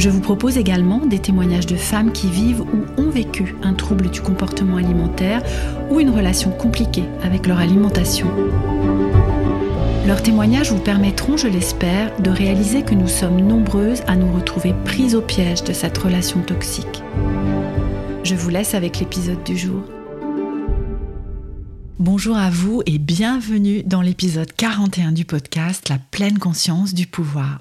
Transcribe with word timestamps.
Je 0.00 0.08
vous 0.08 0.22
propose 0.22 0.56
également 0.56 1.04
des 1.04 1.18
témoignages 1.18 1.66
de 1.66 1.76
femmes 1.76 2.10
qui 2.10 2.30
vivent 2.30 2.62
ou 2.62 2.86
ont 2.96 3.10
vécu 3.10 3.54
un 3.62 3.74
trouble 3.74 4.08
du 4.08 4.22
comportement 4.22 4.78
alimentaire 4.78 5.42
ou 5.90 6.00
une 6.00 6.08
relation 6.08 6.52
compliquée 6.52 7.04
avec 7.22 7.46
leur 7.46 7.58
alimentation. 7.58 8.26
Leurs 10.06 10.22
témoignages 10.22 10.72
vous 10.72 10.80
permettront, 10.80 11.36
je 11.36 11.48
l'espère, 11.48 12.18
de 12.18 12.30
réaliser 12.30 12.80
que 12.80 12.94
nous 12.94 13.08
sommes 13.08 13.42
nombreuses 13.42 14.00
à 14.06 14.16
nous 14.16 14.32
retrouver 14.32 14.74
prises 14.86 15.14
au 15.14 15.20
piège 15.20 15.64
de 15.64 15.74
cette 15.74 15.98
relation 15.98 16.40
toxique. 16.40 17.02
Je 18.24 18.34
vous 18.34 18.48
laisse 18.48 18.72
avec 18.72 19.00
l'épisode 19.00 19.44
du 19.44 19.58
jour. 19.58 19.82
Bonjour 22.00 22.38
à 22.38 22.48
vous 22.48 22.80
et 22.86 22.96
bienvenue 22.96 23.82
dans 23.82 24.00
l'épisode 24.00 24.50
41 24.56 25.12
du 25.12 25.26
podcast 25.26 25.90
La 25.90 25.98
pleine 25.98 26.38
conscience 26.38 26.94
du 26.94 27.06
pouvoir. 27.06 27.58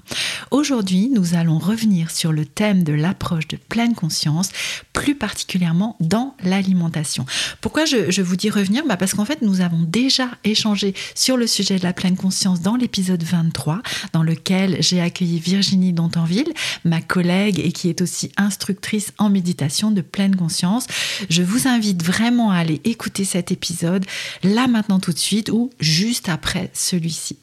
Aujourd'hui, 0.51 1.09
nous 1.13 1.35
allons 1.35 1.59
revenir 1.59 2.09
sur 2.09 2.31
le 2.31 2.43
thème 2.43 2.83
de 2.83 2.91
l'approche 2.91 3.47
de 3.47 3.55
pleine 3.55 3.93
conscience, 3.93 4.49
plus 4.93 5.13
particulièrement 5.13 5.95
dans 5.99 6.35
l'alimentation. 6.43 7.27
Pourquoi 7.61 7.85
je, 7.85 8.21
vous 8.21 8.35
dis 8.35 8.49
revenir? 8.49 8.83
Bah 8.87 8.97
Parce 8.97 9.13
qu'en 9.13 9.25
fait, 9.25 9.43
nous 9.43 9.61
avons 9.61 9.83
déjà 9.83 10.27
échangé 10.43 10.95
sur 11.13 11.37
le 11.37 11.45
sujet 11.45 11.77
de 11.77 11.83
la 11.83 11.93
pleine 11.93 12.15
conscience 12.15 12.61
dans 12.61 12.75
l'épisode 12.75 13.21
23, 13.21 13.81
dans 14.11 14.23
lequel 14.23 14.77
j'ai 14.81 15.01
accueilli 15.01 15.39
Virginie 15.39 15.93
Dontanville, 15.93 16.51
ma 16.83 17.01
collègue 17.01 17.59
et 17.59 17.71
qui 17.71 17.87
est 17.89 18.01
aussi 18.01 18.31
instructrice 18.35 19.13
en 19.19 19.29
méditation 19.29 19.91
de 19.91 20.01
pleine 20.01 20.35
conscience. 20.35 20.87
Je 21.29 21.43
vous 21.43 21.67
invite 21.67 22.03
vraiment 22.03 22.49
à 22.49 22.57
aller 22.57 22.81
écouter 22.85 23.23
cet 23.23 23.51
épisode 23.51 24.05
là 24.43 24.67
maintenant 24.67 24.99
tout 24.99 25.13
de 25.13 25.19
suite 25.19 25.49
ou 25.49 25.69
juste 25.79 26.27
après 26.27 26.71
celui-ci. 26.73 27.37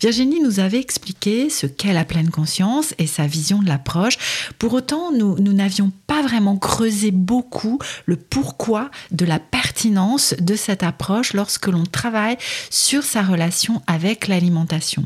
Virginie 0.00 0.40
nous 0.40 0.60
avait 0.60 0.80
expliqué 0.80 1.50
ce 1.50 1.66
qu'est 1.66 1.92
la 1.92 2.04
pleine 2.04 2.30
conscience 2.30 2.51
et 2.98 3.06
sa 3.06 3.26
vision 3.26 3.62
de 3.62 3.68
l'approche. 3.68 4.18
Pour 4.58 4.74
autant, 4.74 5.12
nous, 5.12 5.36
n'avions 5.38 5.92
pas 6.06 6.22
vraiment 6.22 6.56
creusé 6.56 7.10
beaucoup 7.10 7.78
le 8.06 8.16
pourquoi 8.16 8.90
de 9.10 9.24
la 9.24 9.38
pertinence 9.38 10.34
de 10.38 10.54
cette 10.54 10.82
approche 10.82 11.34
lorsque 11.34 11.66
l'on 11.66 11.84
travaille 11.84 12.36
sur 12.70 13.02
sa 13.02 13.22
relation 13.22 13.82
avec 13.86 14.28
l'alimentation. 14.28 15.04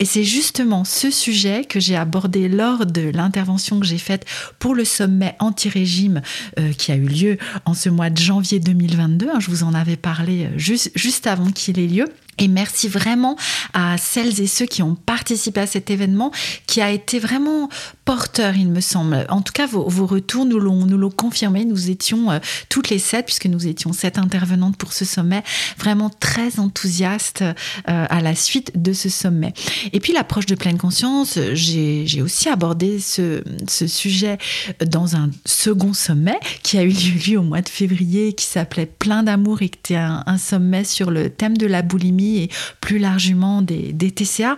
Et 0.00 0.04
c'est 0.04 0.24
justement 0.24 0.84
ce 0.84 1.10
sujet 1.10 1.64
que 1.64 1.80
j'ai 1.80 1.96
abordé 1.96 2.48
lors 2.48 2.86
de 2.86 3.10
l'intervention 3.10 3.80
que 3.80 3.86
j'ai 3.86 3.98
faite 3.98 4.26
pour 4.58 4.74
le 4.74 4.84
sommet 4.84 5.36
anti-régime 5.38 6.22
euh, 6.58 6.72
qui 6.72 6.92
a 6.92 6.96
eu 6.96 7.06
lieu 7.06 7.38
en 7.64 7.74
ce 7.74 7.88
mois 7.88 8.10
de 8.10 8.18
janvier 8.18 8.60
2022. 8.60 9.28
Je 9.38 9.50
vous 9.50 9.64
en 9.64 9.74
avais 9.74 9.96
parlé 9.96 10.44
euh, 10.44 10.58
juste, 10.58 10.90
juste 10.94 11.26
avant 11.26 11.50
qu'il 11.50 11.78
ait 11.78 11.86
lieu. 11.86 12.06
Et 12.42 12.48
merci 12.48 12.88
vraiment 12.88 13.36
à 13.72 13.96
celles 13.98 14.40
et 14.40 14.48
ceux 14.48 14.66
qui 14.66 14.82
ont 14.82 14.96
participé 14.96 15.60
à 15.60 15.66
cet 15.68 15.90
événement 15.90 16.32
qui 16.66 16.82
a 16.82 16.90
été 16.90 17.20
vraiment 17.20 17.68
porteur, 18.04 18.56
il 18.56 18.68
me 18.68 18.80
semble. 18.80 19.26
En 19.28 19.42
tout 19.42 19.52
cas, 19.52 19.66
vos, 19.66 20.06
retours 20.06 20.44
nous 20.44 20.58
l'ont, 20.58 20.86
nous 20.86 20.98
l'ont 20.98 21.10
confirmé. 21.10 21.64
Nous 21.64 21.90
étions 21.90 22.30
euh, 22.30 22.38
toutes 22.68 22.90
les 22.90 22.98
sept, 22.98 23.26
puisque 23.26 23.46
nous 23.46 23.66
étions 23.66 23.92
sept 23.92 24.18
intervenantes 24.18 24.76
pour 24.76 24.92
ce 24.92 25.04
sommet, 25.04 25.42
vraiment 25.78 26.10
très 26.10 26.58
enthousiastes 26.58 27.42
euh, 27.42 27.52
à 27.86 28.20
la 28.20 28.34
suite 28.34 28.72
de 28.80 28.92
ce 28.92 29.08
sommet. 29.08 29.52
Et 29.92 30.00
puis 30.00 30.12
l'approche 30.12 30.46
de 30.46 30.54
pleine 30.54 30.78
conscience, 30.78 31.38
j'ai, 31.52 32.06
j'ai 32.06 32.22
aussi 32.22 32.48
abordé 32.48 32.98
ce, 32.98 33.42
ce 33.68 33.86
sujet 33.86 34.38
dans 34.84 35.16
un 35.16 35.30
second 35.44 35.92
sommet 35.92 36.38
qui 36.62 36.78
a 36.78 36.82
eu 36.82 36.90
lieu 36.90 37.38
au 37.38 37.42
mois 37.42 37.62
de 37.62 37.68
février, 37.68 38.32
qui 38.32 38.46
s'appelait 38.46 38.86
Plein 38.86 39.22
d'amour 39.22 39.62
et 39.62 39.68
qui 39.68 39.78
était 39.78 39.96
un, 39.96 40.22
un 40.26 40.38
sommet 40.38 40.84
sur 40.84 41.10
le 41.10 41.30
thème 41.30 41.56
de 41.56 41.66
la 41.66 41.82
boulimie 41.82 42.38
et 42.38 42.50
plus 42.80 42.98
largement 42.98 43.62
des, 43.62 43.92
des 43.92 44.10
TCA. 44.10 44.56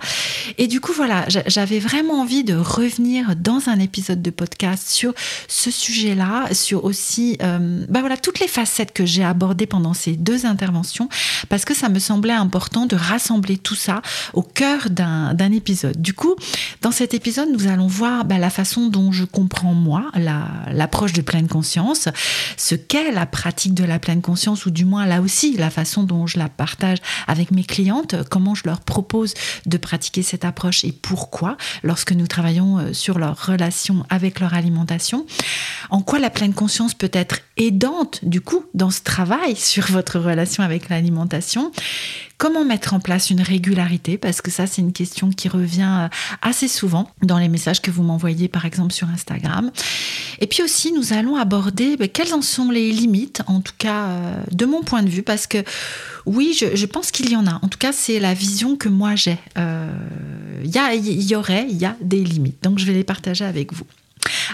Et 0.59 0.67
du 0.67 0.81
coup, 0.81 0.93
voilà, 0.93 1.27
j'avais 1.47 1.79
vraiment 1.79 2.21
envie 2.21 2.45
de 2.45 2.55
revenir 2.55 3.34
dans 3.35 3.69
un 3.69 3.79
épisode 3.79 4.23
de 4.23 4.31
podcast 4.31 4.89
sur 4.89 5.13
ce 5.49 5.71
sujet-là, 5.71 6.53
sur 6.53 6.85
aussi 6.85 7.39
bah 7.41 8.01
voilà, 8.01 8.17
toutes 8.17 8.41
les 8.41 8.49
facettes 8.49 8.93
que 8.93 9.07
j'ai 9.07 9.25
abordées 9.25 9.67
pendant 9.67 9.95
ces 9.95 10.17
deux 10.17 10.47
interventions, 10.47 11.09
parce 11.49 11.65
que 11.65 11.75
ça 11.75 11.89
me 11.89 11.99
semblait 11.99 12.33
important 12.33 12.87
de 12.87 12.97
rassembler 12.97 13.59
tout 13.59 13.75
ça 13.75 14.03
au 14.33 14.43
cœur 14.43 14.91
d'un 14.91 15.53
épisode. 15.53 16.01
Du 16.01 16.15
coup, 16.15 16.35
dans 16.83 16.91
cet 16.91 17.15
épisode, 17.15 17.49
nous 17.53 17.67
allons 17.67 17.87
voir 17.87 18.25
bah, 18.25 18.39
la 18.39 18.51
façon 18.51 18.89
dont 18.89 19.13
je 19.13 19.25
comprends 19.25 19.75
moi 19.75 20.11
l'approche 20.71 21.13
de 21.13 21.23
pleine 21.23 21.49
conscience, 21.49 22.09
ce 22.57 22.75
qu'est 22.75 23.13
la 23.13 23.27
pratique 23.27 23.75
de 23.75 23.85
la 23.85 23.99
pleine 23.99 24.23
conscience, 24.23 24.67
ou 24.67 24.71
du 24.71 24.85
moins 24.85 25.07
là 25.07 25.21
aussi 25.21 25.57
la 25.57 25.71
façon 25.71 26.03
dont 26.03 26.27
je 26.27 26.39
la 26.39 26.49
partage 26.49 26.99
avec 27.27 27.51
mes 27.51 27.65
clientes, 27.65 28.17
comment 28.31 28.55
je 28.55 28.63
leur 28.65 28.81
propose 28.81 29.35
de 29.67 29.77
pratiquer 29.77 30.23
cette 30.23 30.45
approche 30.45 30.85
et 30.85 30.93
pourquoi 30.93 31.57
lorsque 31.83 32.13
nous 32.13 32.27
travaillons 32.27 32.79
euh, 32.79 32.93
sur 32.93 33.19
leur 33.19 33.24
relation 33.33 34.05
avec 34.11 34.41
leur 34.41 34.55
alimentation, 34.55 35.27
en 35.91 36.01
quoi 36.01 36.19
la 36.19 36.31
pleine 36.31 36.55
conscience 36.55 36.95
peut 36.95 37.11
être 37.13 37.41
aidante 37.57 38.21
du 38.25 38.41
coup 38.41 38.65
dans 38.75 38.91
ce 38.91 39.03
travail 39.03 39.57
sur 39.57 39.87
votre 39.87 40.19
relation 40.19 40.63
avec 40.63 40.89
l'alimentation, 40.89 41.73
comment 42.39 42.65
mettre 42.65 42.95
en 42.95 43.01
place 43.01 43.31
une 43.31 43.41
régularité, 43.41 44.19
parce 44.19 44.41
que 44.41 44.51
ça 44.51 44.67
c'est 44.67 44.83
une 44.83 44.93
question 44.93 45.31
qui 45.31 45.49
revient 45.49 46.05
euh, 46.05 46.09
assez 46.43 46.69
souvent 46.69 47.11
dans 47.23 47.39
les 47.39 47.49
messages 47.49 47.81
que 47.81 47.91
vous 47.91 48.03
m'envoyez 48.03 48.49
par 48.49 48.65
exemple 48.65 48.93
sur 48.93 49.09
Instagram. 49.09 49.71
Et 50.41 50.47
puis 50.47 50.63
aussi 50.63 50.93
nous 50.93 51.13
allons 51.13 51.37
aborder 51.37 51.97
ben, 51.97 52.09
quelles 52.09 52.35
en 52.35 52.43
sont 52.43 52.71
les 52.71 52.93
limites, 52.93 53.43
en 53.47 53.61
tout 53.61 53.75
cas 53.79 54.07
euh, 54.07 54.37
de 54.51 54.67
mon 54.67 54.83
point 54.83 55.03
de 55.03 55.11
vue, 55.11 55.23
parce 55.23 55.47
que 55.47 55.59
oui, 56.27 56.57
je, 56.59 56.87
pense 56.87 57.11
qu'il 57.11 57.31
y 57.31 57.37
en 57.37 57.47
a. 57.47 57.57
En 57.63 57.69
tout 57.69 57.79
cas, 57.79 57.93
c'est 57.93 58.19
la 58.19 58.33
vision 58.33 58.77
que 58.77 58.89
moi 58.89 59.15
j'ai. 59.15 59.39
Euh, 59.59 59.93
il 60.65 60.71
y, 60.71 61.25
y 61.25 61.35
aurait, 61.37 61.67
il 61.69 61.77
y 61.77 61.85
a 61.85 61.97
des 62.01 62.25
limites. 62.25 62.63
Donc 62.63 62.79
je 62.79 62.87
vais 62.87 62.95
les 62.95 63.05
partager 63.05 63.45
avec 63.45 63.75
vous. 63.75 63.85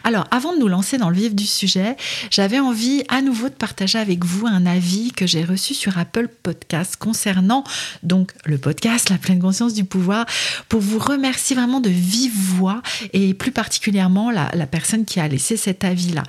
Alors, 0.04 0.26
avant 0.31 0.54
de 0.54 0.58
nous 0.58 0.69
lancer 0.69 0.98
dans 0.98 1.10
le 1.10 1.16
vif 1.16 1.34
du 1.34 1.47
sujet, 1.47 1.97
j'avais 2.31 2.58
envie 2.58 3.04
à 3.08 3.22
nouveau 3.22 3.48
de 3.48 3.54
partager 3.54 3.98
avec 3.98 4.25
vous 4.25 4.47
un 4.47 4.66
avis 4.66 5.12
que 5.12 5.26
j'ai 5.26 5.44
reçu 5.44 5.75
sur 5.75 5.98
Apple 5.98 6.28
Podcast 6.42 6.97
concernant 6.97 7.64
donc 8.03 8.32
le 8.44 8.59
podcast 8.59 9.10
La 9.10 9.19
pleine 9.19 9.41
conscience 9.41 9.75
du 9.75 9.84
pouvoir 9.84 10.26
pour 10.69 10.80
vous 10.80 10.98
remercier 10.98 11.56
vraiment 11.56 11.80
de 11.80 11.91
vive 11.91 12.34
voix 12.34 12.82
et 13.12 13.34
plus 13.34 13.53
particulièrement 13.53 14.30
la, 14.30 14.66
personne 14.66 15.04
qui 15.04 15.20
a 15.20 15.28
laissé 15.28 15.56
cet 15.56 15.84
avis-là. 15.84 16.22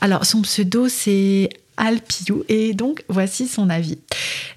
Alors, 0.00 0.24
son 0.24 0.42
pseudo, 0.42 0.88
c'est 0.88 1.48
Alpiou 1.76 2.44
et 2.48 2.74
donc 2.74 3.04
voici 3.08 3.46
son 3.46 3.70
avis. 3.70 3.98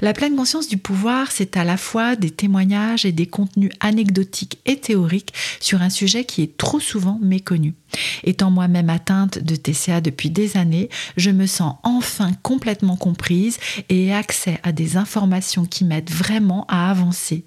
La 0.02 0.14
pleine 0.14 0.36
conscience 0.36 0.68
du 0.68 0.78
pouvoir, 0.78 1.32
c'est 1.32 1.56
à 1.56 1.64
la 1.64 1.78
fois 1.78 2.16
des 2.16 2.32
témoignages 2.32 3.06
et 3.06 3.12
des 3.12 3.28
contenus 3.28 3.72
anecdotiques 3.80 4.58
et 4.66 4.78
théoriques 4.78 5.34
sur 5.60 5.82
un 5.82 5.92
sujet 5.92 6.26
qui 6.26 6.42
est 6.42 6.58
trop 6.58 6.80
souvent 6.80 7.20
méconnu. 7.22 7.76
Étant 8.24 8.52
moi-même 8.52 8.90
atteinte 8.90 9.40
de 9.40 9.56
TCA 9.56 10.02
depuis 10.02 10.30
des 10.30 10.58
années, 10.58 10.90
je 11.18 11.30
me 11.30 11.46
sens 11.46 11.76
enfin 11.84 12.32
complètement 12.44 12.96
comprise 12.96 13.58
et 13.90 14.14
accès 14.14 14.60
à 14.64 14.72
des 14.72 14.98
informations 14.98 15.66
qui 15.66 15.86
m'aident 15.86 16.10
vraiment 16.10 16.66
à 16.68 16.90
avancer. 16.90 17.44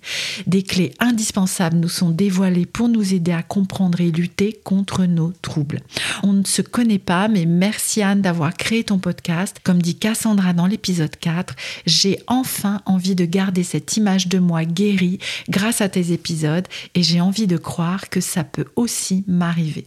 Des 0.46 0.62
clés 0.62 0.92
indispensables 0.98 1.76
nous 1.76 1.88
sont 1.88 2.10
dévoilées 2.10 2.66
pour 2.66 2.88
nous 2.88 3.14
aider 3.14 3.32
à 3.32 3.42
comprendre 3.42 4.00
et 4.00 4.10
lutter 4.10 4.58
contre 4.64 5.04
nos 5.04 5.32
troubles. 5.42 5.80
On 6.22 6.32
ne 6.32 6.44
se 6.44 6.62
connaît 6.62 6.98
pas, 6.98 7.28
mais 7.28 7.46
merci 7.46 8.02
Anne 8.02 8.22
d'avoir 8.22 8.56
créé 8.56 8.84
ton 8.84 8.98
podcast. 8.98 9.58
Comme 9.62 9.82
dit 9.82 9.96
Cassandra 9.96 10.52
dans 10.52 10.66
l'épisode 10.66 11.16
4, 11.16 11.54
j'ai 11.86 12.18
enfin 12.26 12.80
envie 12.86 13.14
de 13.14 13.24
garder 13.24 13.62
cette 13.62 13.96
image 13.96 14.28
de 14.28 14.38
moi 14.38 14.64
guérie 14.64 15.18
grâce 15.48 15.80
à 15.80 15.88
tes 15.88 16.12
épisodes 16.12 16.66
et 16.94 17.02
j'ai 17.02 17.20
envie 17.20 17.46
de 17.46 17.56
croire 17.56 18.08
que 18.08 18.20
ça 18.20 18.44
peut 18.44 18.66
aussi 18.76 19.24
m'arriver. 19.26 19.86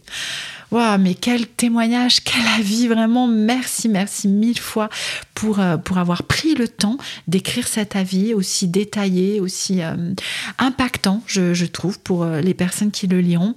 Waouh, 0.70 0.98
mais 0.98 1.14
quel 1.14 1.46
témoignage, 1.46 2.22
quel 2.22 2.46
avis, 2.58 2.88
vraiment 2.88 3.26
merci, 3.26 3.88
merci 3.88 4.28
mille 4.28 4.58
fois 4.58 4.90
pour, 5.34 5.60
euh, 5.60 5.76
avoir 5.96 6.24
pris 6.24 6.54
le 6.54 6.68
temps 6.68 6.98
d'écrire 7.26 7.66
cet 7.66 7.96
avis 7.96 8.34
aussi 8.34 8.68
détaillé, 8.68 9.40
aussi 9.40 9.80
euh, 9.80 10.12
impactant, 10.58 11.22
je, 11.26 11.64
trouve, 11.64 11.98
pour 11.98 12.22
euh, 12.22 12.42
les 12.42 12.52
personnes 12.52 12.90
qui 12.90 13.06
le 13.06 13.20
liront. 13.20 13.54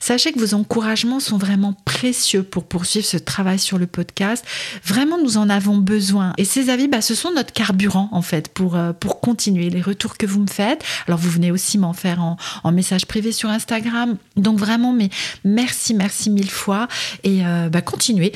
Sachez 0.00 0.32
que 0.32 0.40
vos 0.40 0.54
encouragements 0.54 1.20
sont 1.20 1.38
vraiment 1.38 1.74
précieux 1.84 2.42
pour 2.42 2.64
poursuivre 2.64 3.06
ce 3.06 3.18
travail 3.18 3.60
sur 3.60 3.78
le 3.78 3.86
podcast. 3.86 4.44
Vraiment, 4.84 5.16
nous 5.22 5.36
en 5.36 5.48
avons 5.48 5.76
besoin. 5.76 6.32
Et 6.38 6.44
ces 6.44 6.70
avis, 6.70 6.88
bah, 6.88 7.02
ce 7.02 7.14
sont 7.14 7.30
notre 7.30 7.52
carburant, 7.52 8.08
en 8.10 8.22
fait, 8.22 8.48
pour, 8.48 8.76
continuer. 9.22 9.70
Les 9.70 9.82
retours 9.82 10.16
que 10.16 10.26
vous 10.26 10.40
me 10.40 10.46
faites, 10.46 10.82
alors 11.06 11.18
vous 11.18 11.30
venez 11.30 11.50
aussi 11.50 11.78
m'en 11.78 11.92
faire 11.92 12.20
en, 12.20 12.36
en 12.64 12.72
message 12.72 13.06
privé 13.06 13.30
sur 13.30 13.48
Instagram. 13.48 14.16
Donc 14.36 14.58
vraiment, 14.58 14.92
mais 14.92 15.10
merci, 15.44 15.94
merci 15.94 16.30
mille 16.30 16.47
fois. 16.50 16.88
Et 17.24 17.42
bah, 17.70 17.80
continuez, 17.82 18.32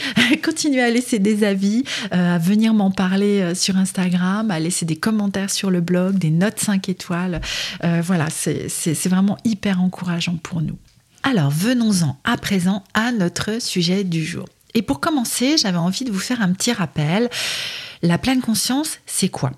à 0.81 0.91
laisser 0.91 1.19
des 1.19 1.45
avis, 1.45 1.85
à 2.11 2.39
venir 2.39 2.75
m'en 2.75 2.91
parler 2.91 3.55
sur 3.55 3.77
Instagram, 3.77 4.51
à 4.51 4.61
laisser 4.61 4.85
des 4.85 4.97
commentaires 4.97 5.51
sur 5.51 5.71
le 5.71 5.81
blog, 5.81 6.19
des 6.19 6.31
notes 6.31 6.59
5 6.59 6.89
étoiles. 6.89 7.41
voilà, 8.03 8.27
c'est 8.31 9.09
vraiment 9.09 9.39
hyper 9.45 9.81
encourageant 9.81 10.37
pour 10.43 10.61
nous. 10.61 10.77
Alors 11.23 11.51
venons-en 11.51 12.17
à 12.25 12.37
présent 12.37 12.83
à 12.95 13.13
notre 13.13 13.61
sujet 13.61 14.05
du 14.05 14.25
jour. 14.25 14.47
Et 14.75 14.83
pour 14.83 15.01
commencer, 15.01 15.57
j'avais 15.57 15.79
envie 15.79 16.05
de 16.05 16.11
vous 16.11 16.19
faire 16.19 16.43
un 16.43 16.53
petit 16.53 16.73
rappel. 16.73 17.29
La 18.03 18.19
pleine 18.19 18.41
conscience, 18.41 18.99
c'est 19.07 19.29
quoi? 19.29 19.53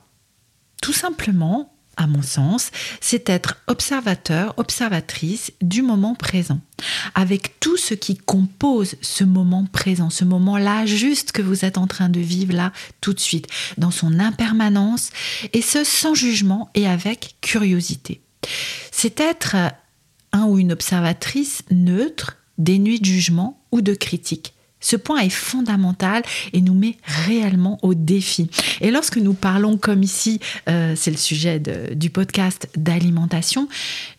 Tout 0.82 0.92
simplement, 0.92 1.73
à 1.96 2.06
mon 2.06 2.23
sens, 2.23 2.70
c'est 3.00 3.29
être 3.29 3.56
observateur, 3.67 4.55
observatrice 4.56 5.52
du 5.61 5.82
moment 5.82 6.14
présent, 6.14 6.61
avec 7.14 7.61
tout 7.61 7.76
ce 7.76 7.94
qui 7.94 8.17
compose 8.17 8.96
ce 9.00 9.25
moment 9.25 9.67
présent, 9.70 10.11
ce 10.11 10.25
moment-là 10.25 10.87
juste 10.87 11.32
que 11.32 11.43
vous 11.43 11.64
êtes 11.64 11.79
en 11.79 11.87
train 11.87 12.08
de 12.08 12.20
vivre 12.20 12.55
là 12.55 12.73
tout 13.00 13.12
de 13.12 13.20
suite, 13.20 13.49
dans 13.79 13.91
son 13.91 14.19
impermanence, 14.19 15.11
et 15.52 15.62
ce 15.62 15.85
sans 15.85 16.14
jugement 16.14 16.70
et 16.75 16.87
avec 16.87 17.37
curiosité. 17.41 18.20
C'est 18.91 19.20
être 19.20 19.56
un 20.32 20.44
ou 20.44 20.58
une 20.58 20.73
observatrice 20.73 21.62
neutre, 21.70 22.38
dénuée 22.58 22.99
de 22.99 23.05
jugement 23.05 23.62
ou 23.73 23.81
de 23.81 23.94
critique. 23.94 24.53
Ce 24.84 24.96
point 24.96 25.20
est 25.20 25.31
fondamental 25.31 26.22
et 26.52 26.60
nous 26.60 26.75
met 26.75 26.98
réellement 27.06 27.78
au 27.81 27.94
défi. 27.94 28.50
Et 28.82 28.90
lorsque 28.90 29.16
nous 29.16 29.32
parlons, 29.32 29.78
comme 29.78 30.02
ici, 30.02 30.40
euh, 30.69 30.92
c'est 30.94 31.10
le 31.10 31.16
sujet 31.16 31.58
du 31.58 32.10
podcast 32.10 32.69
d'alimentation, 32.76 33.66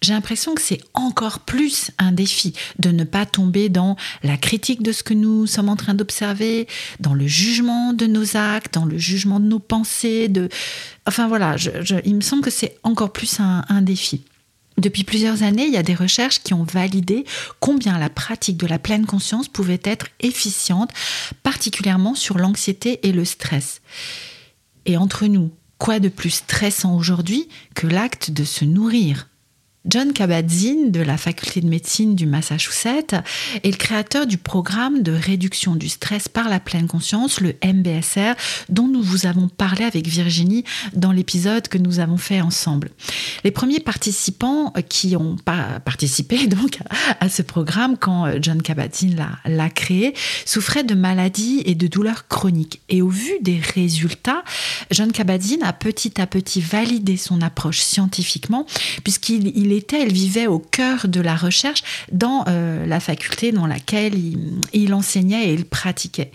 j'ai 0.02 0.14
l'impression 0.14 0.56
que 0.56 0.62
c'est 0.64 0.82
encore 0.96 1.42
plus 1.42 1.92
un 2.00 2.12
défi 2.12 2.54
de 2.80 2.90
ne 2.90 3.04
pas 3.04 3.28
tomber 3.28 3.70
dans 3.70 3.96
la 4.24 4.38
critique 4.38 4.82
de 4.82 4.92
ce 4.92 5.04
que 5.04 5.14
nous 5.14 5.46
sommes 5.46 5.70
en 5.70 5.76
train 5.76 5.94
d'observer, 5.94 6.68
dans 7.00 7.14
le 7.14 7.28
jugement 7.28 7.94
de 7.94 8.08
nos 8.08 8.36
actes, 8.36 8.74
dans 8.74 8.86
le 8.86 8.98
jugement 8.98 9.40
de 9.40 9.46
nos 9.46 9.60
pensées. 9.60 10.30
De... 10.30 10.50
Enfin 11.06 11.28
voilà, 11.28 11.58
il 12.06 12.16
me 12.16 12.22
semble 12.22 12.42
que 12.42 12.50
c'est 12.50 12.76
encore 12.82 13.14
plus 13.14 13.40
un 13.40 13.82
défi. 13.84 14.24
Depuis 14.78 15.04
plusieurs 15.04 15.44
années, 15.44 15.66
il 15.66 15.74
y 15.74 15.78
a 15.78 15.84
des 15.84 15.96
recherches 15.96 16.42
qui 16.42 16.54
ont 16.54 16.64
validé 16.64 17.26
combien 17.60 17.98
la 17.98 18.10
pratique 18.10 18.58
de 18.58 18.68
la 18.68 18.80
pleine 18.80 19.06
conscience 19.06 19.48
pouvait 19.48 19.80
être 19.84 20.08
efficiente, 20.20 20.92
particulièrement 21.44 22.14
sur 22.14 22.38
l'anxiété 22.38 23.00
et 23.08 23.14
le 23.14 23.24
stress. 23.24 23.82
Et 24.86 24.98
entre 24.98 25.28
nous, 25.28 25.52
quoi 25.78 26.00
de 26.00 26.10
plus 26.10 26.30
stressant 26.30 26.96
aujourd'hui 26.96 27.48
que 27.74 27.88
l'acte 27.88 28.32
de 28.32 28.44
se 28.44 28.66
nourrir? 28.66 29.30
John 29.88 30.14
Kabat-Zinn 30.14 30.92
de 30.92 31.02
la 31.02 31.16
faculté 31.16 31.62
de 31.62 31.68
médecine 31.68 32.16
du 32.16 32.26
Massachusetts 32.26 33.16
est 33.64 33.72
le 33.72 33.78
créateur 33.78 34.26
du 34.26 34.38
programme 34.38 35.04
de 35.04 35.12
réduction 35.12 35.76
du 35.76 35.90
stress 35.90 36.28
par 36.28 36.50
la 36.50 36.60
pleine 36.60 36.88
conscience, 36.88 37.40
le 37.40 37.54
MBSR, 37.64 38.34
dont 38.70 38.88
nous 38.88 39.04
vous 39.04 39.28
avons 39.28 39.48
parlé 39.48 39.86
avec 39.86 40.08
Virginie 40.08 40.64
dans 40.94 41.12
l'épisode 41.12 41.68
que 41.68 41.78
nous 41.78 42.00
avons 42.00 42.18
fait 42.18 42.42
ensemble. 42.42 42.90
Les 43.44 43.52
premiers 43.52 43.80
participants 43.80 44.74
qui 44.90 45.16
ont 45.16 45.36
participé 45.86 46.48
donc 46.48 46.80
à 47.20 47.30
ce 47.30 47.44
programme 47.44 47.98
quand 47.98 48.26
euh, 48.26 48.40
John 48.42 48.62
Kabat-Zinn 48.62 49.24
l'a 49.46 49.70
créé 49.70 50.16
souffraient 50.46 50.84
de 50.84 50.96
maladies 50.96 51.62
et 51.66 51.76
de 51.76 51.86
douleurs 51.86 52.28
chroniques. 52.28 52.82
Et 52.90 53.04
au 53.04 53.10
vu 53.10 53.34
des 53.42 53.60
résultats, 53.60 54.44
John 54.90 55.12
Kabat-Zinn 55.12 55.62
a 55.62 55.74
petit 55.74 56.20
à 56.20 56.26
petit 56.26 56.62
validé 56.62 57.18
son 57.18 57.42
approche 57.42 57.82
scientifiquement 57.82 58.66
puisqu'il 59.04 59.75
il 59.78 59.96
elle 59.96 60.12
vivait 60.12 60.48
au 60.48 60.60
cœur 60.60 61.08
de 61.08 61.22
la 61.22 61.36
recherche 61.36 61.84
dans 62.12 62.46
euh, 62.48 62.86
la 62.86 63.00
faculté 63.00 63.52
dans 63.52 63.68
laquelle 63.68 64.14
il, 64.74 64.94
enseignait 64.94 65.50
et 65.50 65.54
il 65.54 65.66
pratiquait. 65.66 66.32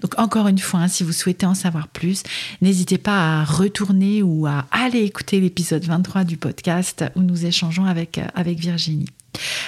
Donc 0.00 0.18
encore 0.18 0.48
une 0.48 0.58
fois, 0.58 0.80
hein, 0.80 0.88
si 0.88 1.04
vous 1.04 1.12
souhaitez 1.12 1.46
en 1.46 1.54
savoir 1.54 1.88
plus, 1.88 2.22
n'hésitez 2.60 2.98
pas 2.98 3.40
à 3.40 3.44
retourner 3.44 4.22
ou 4.22 4.46
à 4.46 4.66
aller 4.70 5.00
écouter 5.00 5.40
l'épisode 5.40 5.84
23 5.84 6.24
du 6.24 6.36
podcast 6.36 7.04
où 7.16 7.20
nous 7.20 7.46
échangeons 7.46 7.86
avec, 7.86 8.18
euh, 8.18 8.26
avec 8.34 8.58
Virginie. 8.58 9.08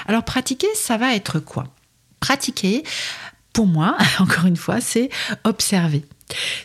Alors 0.06 0.25
pratiquer, 0.25 0.69
ça 0.75 0.97
va 0.97 1.15
être 1.15 1.38
quoi? 1.41 1.65
Pratiquer, 2.20 2.82
pour 3.53 3.67
moi, 3.67 3.97
encore 4.19 4.47
une 4.47 4.56
fois, 4.56 4.81
c'est 4.81 5.11
observer 5.44 6.05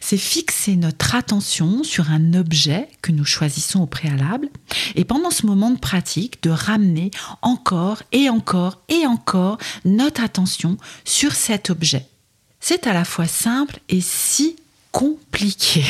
c'est 0.01 0.17
fixer 0.17 0.75
notre 0.75 1.15
attention 1.15 1.83
sur 1.83 2.09
un 2.09 2.33
objet 2.33 2.89
que 3.01 3.11
nous 3.11 3.25
choisissons 3.25 3.81
au 3.81 3.85
préalable 3.85 4.49
et 4.95 5.05
pendant 5.05 5.31
ce 5.31 5.45
moment 5.45 5.71
de 5.71 5.79
pratique 5.79 6.41
de 6.43 6.49
ramener 6.49 7.11
encore 7.41 8.03
et 8.11 8.29
encore 8.29 8.81
et 8.89 9.05
encore 9.05 9.57
notre 9.85 10.23
attention 10.23 10.77
sur 11.05 11.33
cet 11.33 11.69
objet. 11.69 12.07
C'est 12.59 12.87
à 12.87 12.93
la 12.93 13.05
fois 13.05 13.27
simple 13.27 13.79
et 13.89 14.01
si 14.01 14.55
compliqué. 14.93 15.83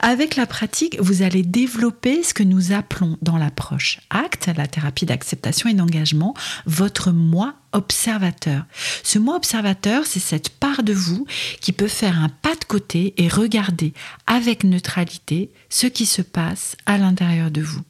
Avec 0.00 0.34
la 0.34 0.46
pratique, 0.46 0.96
vous 0.98 1.22
allez 1.22 1.42
développer 1.42 2.22
ce 2.24 2.34
que 2.34 2.42
nous 2.42 2.72
appelons 2.72 3.18
dans 3.20 3.36
l'approche 3.36 4.00
ACT, 4.10 4.50
la 4.56 4.66
thérapie 4.66 5.04
d'acceptation 5.04 5.68
et 5.68 5.74
d'engagement, 5.74 6.34
votre 6.64 7.12
moi 7.12 7.54
observateur. 7.72 8.64
Ce 9.02 9.18
moi 9.18 9.36
observateur, 9.36 10.06
c'est 10.06 10.20
cette 10.20 10.48
part 10.48 10.82
de 10.82 10.94
vous 10.94 11.26
qui 11.60 11.72
peut 11.72 11.86
faire 11.86 12.18
un 12.18 12.30
pas 12.30 12.54
de 12.54 12.64
côté 12.64 13.14
et 13.18 13.28
regarder 13.28 13.92
avec 14.26 14.64
neutralité 14.64 15.52
ce 15.68 15.86
qui 15.86 16.06
se 16.06 16.22
passe 16.22 16.76
à 16.86 16.96
l'intérieur 16.96 17.50
de 17.50 17.60
vous. 17.60 17.82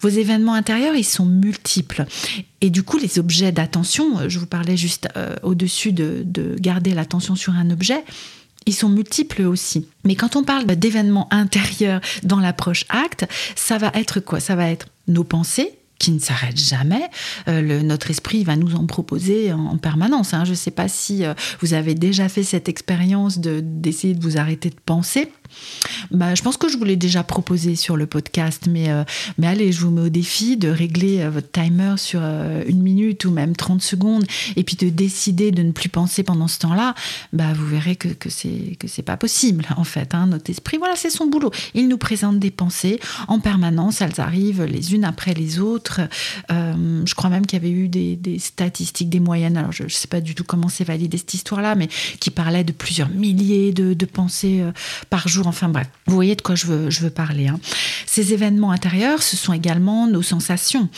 Vos 0.00 0.08
événements 0.08 0.54
intérieurs, 0.54 0.96
ils 0.96 1.04
sont 1.04 1.24
multiples. 1.24 2.04
Et 2.60 2.70
du 2.70 2.82
coup, 2.82 2.98
les 2.98 3.18
objets 3.18 3.52
d'attention, 3.52 4.28
je 4.28 4.38
vous 4.38 4.46
parlais 4.46 4.76
juste 4.76 5.08
euh, 5.16 5.36
au-dessus 5.42 5.92
de, 5.92 6.22
de 6.24 6.56
garder 6.58 6.94
l'attention 6.94 7.34
sur 7.34 7.54
un 7.54 7.70
objet, 7.70 8.04
ils 8.68 8.74
sont 8.74 8.90
multiples 8.90 9.42
aussi. 9.42 9.88
Mais 10.04 10.14
quand 10.14 10.36
on 10.36 10.44
parle 10.44 10.66
d'événements 10.66 11.26
intérieurs 11.32 12.02
dans 12.22 12.38
l'approche 12.38 12.84
acte, 12.90 13.26
ça 13.56 13.78
va 13.78 13.90
être 13.94 14.20
quoi? 14.20 14.40
Ça 14.40 14.56
va 14.56 14.70
être 14.70 14.88
nos 15.08 15.24
pensées, 15.24 15.78
qui 15.98 16.12
ne 16.12 16.18
s'arrêtent 16.18 16.58
jamais. 16.58 17.08
Euh, 17.48 17.82
notre 17.82 18.10
esprit 18.10 18.44
va 18.44 18.56
nous 18.56 18.74
en 18.74 18.86
proposer 18.86 19.52
en, 19.52 19.76
permanence. 19.78 20.34
Hein. 20.34 20.44
Je 20.44 20.50
ne 20.50 20.56
sais 20.56 20.70
pas 20.70 20.88
si 20.88 21.24
euh, 21.24 21.34
vous 21.60 21.74
avez 21.74 21.94
déjà 21.94 22.28
fait 22.28 22.42
cette 22.42 22.68
expérience 22.68 23.38
d'essayer 23.38 24.14
de, 24.14 24.22
vous 24.22 24.38
arrêter 24.38 24.70
de 24.70 24.76
penser. 24.84 25.32
Bah, 26.10 26.34
je 26.34 26.42
pense 26.42 26.56
que 26.58 26.68
je 26.68 26.76
vous 26.76 26.84
l'ai 26.84 26.96
déjà 26.96 27.22
proposé 27.22 27.74
sur 27.74 27.96
le 27.96 28.06
podcast, 28.06 28.68
mais, 28.70 28.90
euh, 28.90 29.04
mais 29.38 29.46
allez, 29.46 29.72
je 29.72 29.80
vous 29.80 29.90
mets 29.90 30.02
au 30.02 30.08
défi 30.08 30.56
de 30.56 30.68
régler 30.68 31.26
votre 31.28 31.50
timer 31.50 31.94
sur 31.96 32.20
une 32.20 32.82
minute 32.82 33.24
ou 33.24 33.30
même 33.30 33.56
30 33.56 33.80
secondes 33.82 34.24
et 34.56 34.62
puis 34.62 34.76
de 34.76 34.90
décider 34.90 35.50
de 35.50 35.62
ne 35.62 35.72
plus 35.72 35.88
penser 35.88 36.22
pendant 36.22 36.48
ce 36.48 36.58
temps-là. 36.60 36.94
Bah, 37.32 37.52
vous 37.54 37.66
verrez 37.66 37.96
que, 37.96 38.08
que 38.08 38.28
c'est 38.28 39.02
pas 39.02 39.16
possible 39.16 39.66
en 39.76 39.84
fait. 39.84 40.14
Hein. 40.14 40.26
Notre 40.26 40.50
esprit, 40.50 40.76
voilà, 40.76 40.96
c'est 40.96 41.10
son 41.10 41.26
boulot. 41.26 41.50
Il 41.74 41.88
nous 41.88 41.98
présente 41.98 42.38
des 42.38 42.50
pensées 42.50 43.00
en 43.26 43.40
permanence, 43.40 44.00
elles 44.00 44.20
arrivent 44.20 44.64
les 44.64 44.94
unes 44.94 45.04
après 45.04 45.34
les 45.34 45.60
autres. 45.60 45.87
Je 46.48 47.14
crois 47.14 47.30
même 47.30 47.46
qu'il 47.46 47.58
y 47.58 47.62
avait 47.62 47.72
eu 47.72 47.88
des, 47.88 48.38
statistiques, 48.38 49.10
des 49.10 49.20
moyennes. 49.20 49.56
Alors 49.56 49.72
je 49.72 49.84
ne 49.84 49.88
sais 49.88 50.08
pas 50.08 50.20
du 50.20 50.34
tout 50.34 50.44
comment 50.44 50.68
c'est 50.68 50.84
validé 50.84 51.18
cette 51.18 51.34
histoire-là, 51.34 51.74
mais 51.74 51.88
qui 52.20 52.30
parlait 52.30 52.64
de 52.64 52.72
plusieurs 52.72 53.08
milliers 53.08 53.72
de, 53.72 54.06
pensées 54.06 54.62
par 55.10 55.28
jour 55.28 55.46
Enfin 55.46 55.68
bref, 55.68 55.88
vous 56.06 56.14
voyez 56.14 56.34
de 56.34 56.42
quoi 56.42 56.54
je 56.54 56.66
veux, 56.66 56.90
je 56.90 57.00
veux 57.00 57.10
parler. 57.10 57.48
Hein. 57.48 57.60
Ces 58.06 58.32
événements 58.32 58.70
intérieurs, 58.70 59.22
ce 59.22 59.36
sont 59.36 59.52
également 59.52 60.06
nos 60.06 60.22
sensations 60.22 60.88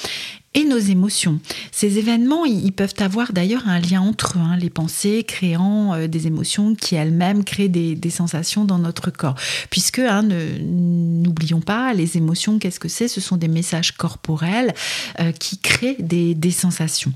et 0.52 0.64
nos 0.64 0.78
émotions. 0.78 1.38
Ces 1.71 1.99
événements, 1.99 2.45
ils 2.45 2.73
peuvent 2.73 2.95
avoir 2.99 3.33
d'ailleurs 3.33 3.69
un 3.69 3.78
lien 3.78 4.00
entre 4.00 4.37
eux, 4.37 4.40
hein, 4.40 4.57
les 4.57 4.69
pensées 4.69 5.23
créant 5.23 5.95
euh, 5.95 6.09
des 6.09 6.26
émotions 6.26 6.75
qui 6.75 6.97
elles-mêmes 6.97 7.45
créent 7.45 7.69
des, 7.69 8.11
sensations 8.11 8.64
dans 8.64 8.78
notre 8.78 9.12
corps. 9.12 9.37
Puisque, 9.71 10.00
hein, 10.00 10.23
n'oublions 10.23 11.61
pas, 11.61 11.95
les 11.95 12.16
émotions, 12.16 12.59
qu'est-ce 12.59 12.80
que 12.80 12.88
c'est? 12.88 13.07
Ce 13.07 13.21
sont 13.21 13.37
des 13.37 13.47
messages 13.47 13.92
corporels 13.92 14.75
euh, 15.21 15.30
qui 15.30 15.59
créent 15.59 15.97
des, 16.00 16.50
sensations. 16.50 17.12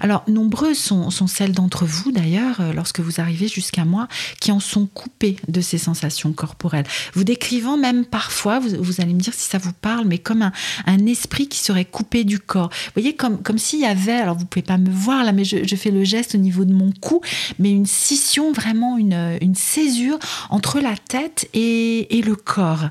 Alors, 0.00 0.24
nombreuses 0.26 0.78
sont, 0.78 1.10
celles 1.26 1.52
d'entre 1.52 1.84
vous, 1.84 2.12
d'ailleurs, 2.12 2.62
euh, 2.62 2.72
lorsque 2.72 3.00
vous 3.00 3.20
arrivez 3.20 3.48
jusqu'à 3.48 3.84
moi, 3.84 4.08
qui 4.40 4.52
en 4.52 4.60
sont 4.60 4.86
coupées 4.86 5.36
de 5.48 5.60
ces 5.60 5.76
sensations 5.76 6.32
corporelles. 6.32 6.86
Vous 7.12 7.24
décrivant 7.24 7.76
même 7.76 8.06
parfois, 8.06 8.58
vous, 8.58 9.00
allez 9.02 9.12
me 9.12 9.20
dire 9.20 9.34
si 9.34 9.50
ça 9.50 9.58
vous 9.58 9.74
parle, 9.74 10.06
mais 10.06 10.16
comme 10.16 10.40
un, 10.40 10.52
un 10.86 11.04
esprit 11.04 11.46
qui 11.46 11.58
serait 11.58 11.84
coupé 11.84 12.24
du 12.24 12.38
corps. 12.38 12.69
Vous 12.70 13.00
voyez, 13.00 13.14
comme, 13.14 13.42
comme 13.42 13.58
s'il 13.58 13.80
y 13.80 13.86
avait, 13.86 14.12
alors 14.12 14.36
vous 14.36 14.46
pouvez 14.46 14.62
pas 14.62 14.78
me 14.78 14.90
voir 14.90 15.24
là, 15.24 15.32
mais 15.32 15.44
je, 15.44 15.76
fais 15.76 15.90
le 15.90 16.04
geste 16.04 16.34
au 16.34 16.38
niveau 16.38 16.64
de 16.64 16.72
mon 16.72 16.92
cou, 17.00 17.20
mais 17.58 17.70
une 17.70 17.86
scission, 17.86 18.52
vraiment 18.52 18.98
une, 18.98 19.38
une 19.40 19.54
césure 19.54 20.18
entre 20.50 20.80
la 20.80 20.96
tête 20.96 21.48
et, 21.54 22.18
et, 22.18 22.22
le 22.22 22.36
corps. 22.36 22.88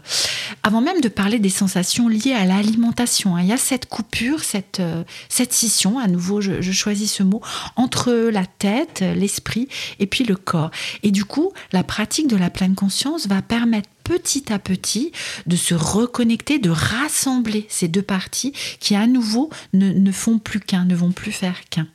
Avant 0.63 0.81
même 0.81 1.01
de 1.01 1.09
parler 1.09 1.39
des 1.39 1.49
sensations 1.49 2.07
liées 2.07 2.33
à 2.33 2.45
l'alimentation, 2.45 3.35
hein, 3.35 3.41
il 3.41 3.47
y 3.47 3.53
a 3.53 3.57
cette 3.57 3.87
coupure, 3.87 4.43
cette, 4.43 4.79
euh, 4.79 5.03
cette 5.29 5.53
scission, 5.53 5.99
à 5.99 6.07
nouveau 6.07 6.41
je, 6.41 6.61
je 6.61 6.71
choisis 6.71 7.11
ce 7.11 7.23
mot, 7.23 7.41
entre 7.75 8.11
la 8.11 8.45
tête, 8.45 9.01
l'esprit 9.15 9.67
et 9.99 10.07
puis 10.07 10.23
le 10.23 10.35
corps. 10.35 10.71
Et 11.03 11.11
du 11.11 11.25
coup, 11.25 11.51
la 11.71 11.83
pratique 11.83 12.27
de 12.27 12.35
la 12.35 12.49
pleine 12.49 12.75
conscience 12.75 13.27
va 13.27 13.41
permettre 13.41 13.89
petit 14.09 14.51
à 14.51 14.57
petit 14.57 15.11
de 15.45 15.55
se 15.55 15.75
reconnecter, 15.75 16.57
de 16.57 16.71
rassembler 16.71 17.67
ces 17.69 17.87
deux 17.87 18.01
parties 18.01 18.53
qui 18.79 18.95
à 18.95 19.05
nouveau 19.05 19.51
ne, 19.73 20.11
font 20.11 20.39
plus 20.39 20.59
qu'un, 20.59 20.85
ne 20.85 20.95
vont 20.95 21.11
plus 21.11 21.31
faire 21.31 21.61
qu'un. 21.69 21.87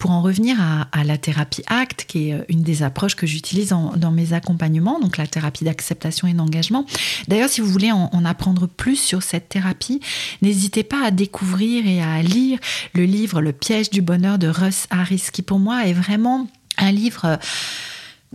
pour 0.00 0.10
en 0.10 0.20
revenir 0.20 0.56
à, 0.60 1.04
la 1.04 1.16
thérapie 1.16 1.62
ACT, 1.68 2.06
qui 2.08 2.30
est 2.30 2.44
une 2.48 2.62
des 2.62 2.82
approches 2.82 3.14
que 3.14 3.26
j'utilise 3.26 3.68
dans 3.68 4.10
mes 4.10 4.32
accompagnements, 4.32 4.98
donc 4.98 5.16
la 5.16 5.28
thérapie 5.28 5.62
d'acceptation 5.62 6.26
et 6.26 6.32
d'engagement. 6.32 6.86
D'ailleurs, 7.28 7.50
si 7.50 7.60
vous 7.60 7.68
voulez 7.68 7.92
en, 7.92 8.10
en, 8.12 8.24
apprendre 8.24 8.66
plus 8.66 8.96
sur 8.96 9.22
cette 9.22 9.48
thérapie, 9.48 10.00
n'hésitez 10.42 10.82
pas 10.82 11.04
à 11.04 11.10
découvrir 11.12 11.86
et 11.86 12.02
à 12.02 12.20
lire 12.20 12.58
le 12.94 13.04
livre 13.04 13.40
Le 13.40 13.52
piège 13.52 13.90
du 13.90 14.02
bonheur 14.02 14.38
de 14.38 14.48
Russ 14.48 14.88
Harris, 14.90 15.26
qui 15.32 15.42
pour 15.42 15.60
moi 15.60 15.86
est 15.86 15.92
vraiment 15.92 16.48
un 16.78 16.90
livre 16.90 17.38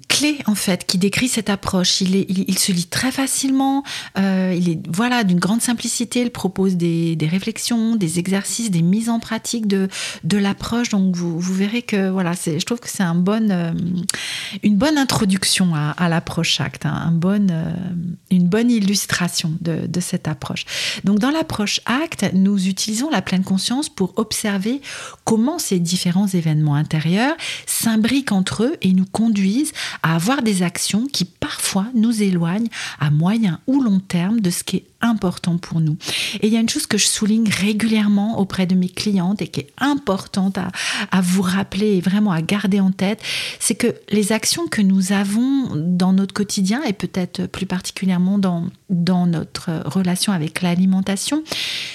clé 0.09 0.39
en 0.45 0.55
fait 0.55 0.85
qui 0.85 0.97
décrit 0.97 1.29
cette 1.29 1.49
approche. 1.49 2.01
Il, 2.01 2.59
se 2.59 2.71
lit 2.71 2.85
très 2.85 3.11
facilement, 3.11 3.83
euh, 4.17 4.53
il 4.57 4.69
est 4.69 4.79
voilà 4.89 5.23
d'une 5.23 5.39
grande 5.39 5.61
simplicité. 5.61 6.21
Il 6.21 6.31
propose 6.31 6.75
des, 6.75 7.17
réflexions, 7.21 7.95
des 7.95 8.19
exercices, 8.19 8.71
des 8.71 8.81
mises 8.81 9.09
en 9.09 9.19
pratique 9.19 9.67
de, 9.67 9.87
l'approche. 10.37 10.89
Donc 10.89 11.15
vous, 11.15 11.39
verrez 11.39 11.81
que 11.81 12.09
voilà, 12.09 12.33
je 12.33 12.63
trouve 12.65 12.79
que 12.79 12.89
c'est 12.89 13.03
euh, 13.03 13.73
une 14.63 14.75
bonne 14.75 14.97
introduction 14.97 15.73
à, 15.75 16.09
l'approche 16.09 16.59
ACT, 16.59 16.85
hein, 16.85 17.17
euh, 17.23 17.73
une 18.31 18.47
bonne 18.47 18.69
illustration 18.69 19.53
de, 19.61 19.99
cette 20.01 20.27
approche. 20.27 20.65
Donc 21.03 21.19
dans 21.19 21.31
l'approche 21.31 21.79
ACT, 21.85 22.33
nous 22.33 22.67
utilisons 22.67 23.09
la 23.09 23.21
pleine 23.21 23.43
conscience 23.43 23.87
pour 23.89 24.13
observer 24.17 24.81
comment 25.23 25.57
ces 25.57 25.79
différents 25.79 26.27
événements 26.27 26.75
intérieurs 26.75 27.35
s'imbriquent 27.65 28.33
entre 28.33 28.63
eux 28.63 28.75
et 28.81 28.91
nous 28.91 29.05
conduisent 29.05 29.71
à 30.03 30.15
avoir 30.15 30.41
des 30.41 30.63
actions 30.63 31.07
qui 31.07 31.25
parfois 31.25 31.87
nous 31.93 32.21
éloignent 32.23 32.69
à 32.99 33.09
moyen 33.09 33.59
ou 33.67 33.81
long 33.81 33.99
terme 33.99 34.39
de 34.39 34.49
ce 34.49 34.63
qui 34.63 34.77
est 34.77 34.85
important 35.05 35.57
pour 35.57 35.79
nous. 35.79 35.97
Et 36.41 36.47
il 36.47 36.53
y 36.53 36.57
a 36.57 36.59
une 36.59 36.69
chose 36.69 36.87
que 36.87 36.97
je 36.97 37.07
souligne 37.07 37.49
régulièrement 37.49 38.39
auprès 38.39 38.65
de 38.65 38.75
mes 38.75 38.89
clientes 38.89 39.41
et 39.41 39.47
qui 39.47 39.61
est 39.61 39.69
importante 39.77 40.57
à, 40.57 41.21
vous 41.21 41.41
rappeler 41.41 41.97
et 41.97 42.01
vraiment 42.01 42.31
à 42.31 42.41
garder 42.41 42.79
en 42.79 42.91
tête, 42.91 43.21
c'est 43.59 43.75
que 43.75 43.95
les 44.09 44.31
actions 44.31 44.67
que 44.67 44.81
nous 44.81 45.11
avons 45.11 45.69
dans 45.75 46.13
notre 46.13 46.33
quotidien 46.33 46.83
et 46.83 46.93
peut-être 46.93 47.47
plus 47.47 47.65
particulièrement 47.65 48.37
dans, 48.37 48.67
notre 48.89 49.81
relation 49.85 50.33
avec 50.33 50.61
l'alimentation, 50.61 51.43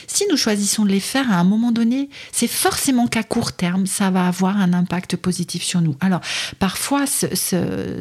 si 0.06 0.24
nous 0.30 0.36
choisissons 0.36 0.84
de 0.84 0.90
les 0.90 1.00
faire 1.00 1.30
à 1.30 1.36
un 1.36 1.44
moment 1.44 1.70
donné, 1.70 2.08
c'est 2.32 2.48
forcément 2.48 3.06
qu'à 3.06 3.22
court 3.22 3.52
terme, 3.52 3.86
ça 3.86 4.10
va 4.10 4.26
avoir 4.26 4.56
un 4.56 4.72
impact 4.72 5.16
positif 5.16 5.62
sur 5.62 5.80
nous. 5.80 5.96
Alors, 6.00 6.20
parfois, 6.58 7.06
ce, 7.06 7.26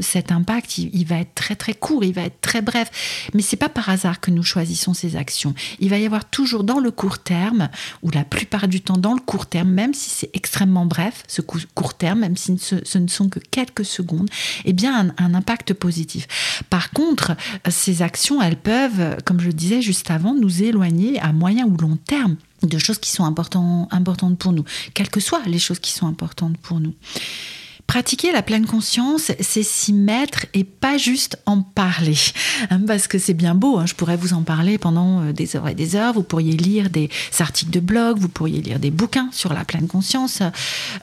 cet 0.01 0.31
impact, 0.31 0.77
il, 0.77 0.89
il, 0.93 1.05
va 1.05 1.17
être 1.17 1.35
très 1.35 1.55
très 1.55 1.73
court, 1.73 2.03
il 2.03 2.13
va 2.13 2.23
être 2.23 2.41
très 2.41 2.61
bref, 2.61 3.29
mais 3.33 3.41
c'est 3.41 3.57
pas 3.57 3.69
par 3.69 3.89
hasard 3.89 4.19
que 4.19 4.31
nous 4.31 4.43
choisissons 4.43 4.93
actions. 5.15 5.53
Il 5.79 5.89
va 5.89 5.97
y 5.97 6.05
avoir 6.05 6.29
toujours 6.29 6.63
dans 6.63 6.79
le 6.79 6.91
court 6.91 7.19
terme, 7.19 7.69
ou 8.01 8.11
la 8.11 8.23
plupart 8.23 8.67
du 8.67 8.81
temps 8.81 8.97
dans 8.97 9.13
le 9.13 9.19
court 9.19 9.45
terme, 9.45 9.69
même 9.69 9.93
si 9.93 10.09
c'est 10.09 10.29
extrêmement 10.33 10.85
bref, 10.85 11.23
ce 11.27 11.41
court 11.41 11.93
terme, 11.93 12.19
même 12.19 12.37
si 12.37 12.57
ce, 12.57 12.97
ne 12.97 13.07
sont 13.07 13.29
que 13.29 13.39
quelques 13.39 13.85
secondes, 13.85 14.29
eh 14.65 14.73
bien 14.73 15.13
un, 15.17 15.33
impact 15.33 15.73
positif. 15.73 16.27
Par 16.69 16.91
contre, 16.91 17.35
ces 17.69 18.01
actions, 18.01 18.41
elles 18.41 18.57
peuvent, 18.57 19.17
comme 19.25 19.39
je 19.39 19.47
le 19.47 19.53
disais 19.53 19.81
juste 19.81 20.11
avant, 20.11 20.33
nous 20.33 20.63
éloigner 20.63 21.19
à 21.19 21.31
moyen 21.31 21.65
ou 21.65 21.77
long 21.77 21.97
terme 21.97 22.35
de 22.63 22.77
choses 22.77 22.99
qui 22.99 23.11
sont 23.11 23.23
importantes 23.25 24.37
pour 24.37 24.51
nous, 24.51 24.65
quelles 24.93 25.09
que 25.09 25.19
soient 25.19 25.41
les 25.45 25.59
choses 25.59 25.79
qui 25.79 25.91
sont 25.91 26.07
importantes 26.07 26.57
pour 26.57 26.79
nous. 26.79 26.93
Pratiquer 27.89 28.31
la 28.31 28.43
pleine 28.43 28.67
conscience, 28.67 29.31
c'est 29.39 29.63
s'y 29.63 29.93
mettre 29.93 30.45
et 30.53 30.63
pas 30.63 30.99
juste 30.99 31.39
en 31.47 31.63
parler. 31.63 32.13
Hein, 32.69 32.81
parce 32.85 33.07
que 33.07 33.17
c'est 33.17 33.33
bien 33.33 33.55
beau, 33.55 33.79
hein, 33.79 33.87
je 33.87 33.95
pourrais 33.95 34.15
vous 34.15 34.33
en 34.33 34.43
parler 34.43 34.77
pendant 34.77 35.23
euh, 35.23 35.33
des 35.33 35.55
heures 35.55 35.67
et 35.67 35.73
des 35.73 35.95
heures. 35.95 36.13
Vous 36.13 36.21
pourriez 36.21 36.51
lire 36.51 36.91
des 36.91 37.09
articles 37.39 37.71
de 37.71 37.79
blog, 37.79 38.19
vous 38.19 38.29
pourriez 38.29 38.61
lire 38.61 38.77
des 38.77 38.91
bouquins 38.91 39.29
sur 39.31 39.53
la 39.53 39.65
pleine 39.65 39.87
conscience. 39.87 40.43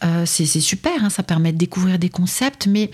Euh, 0.04 0.22
c'est 0.26 0.46
super, 0.46 0.92
hein, 1.02 1.10
ça 1.10 1.24
permet 1.24 1.50
de 1.50 1.58
découvrir 1.58 1.98
des 1.98 2.08
concepts. 2.08 2.68
Mais 2.68 2.92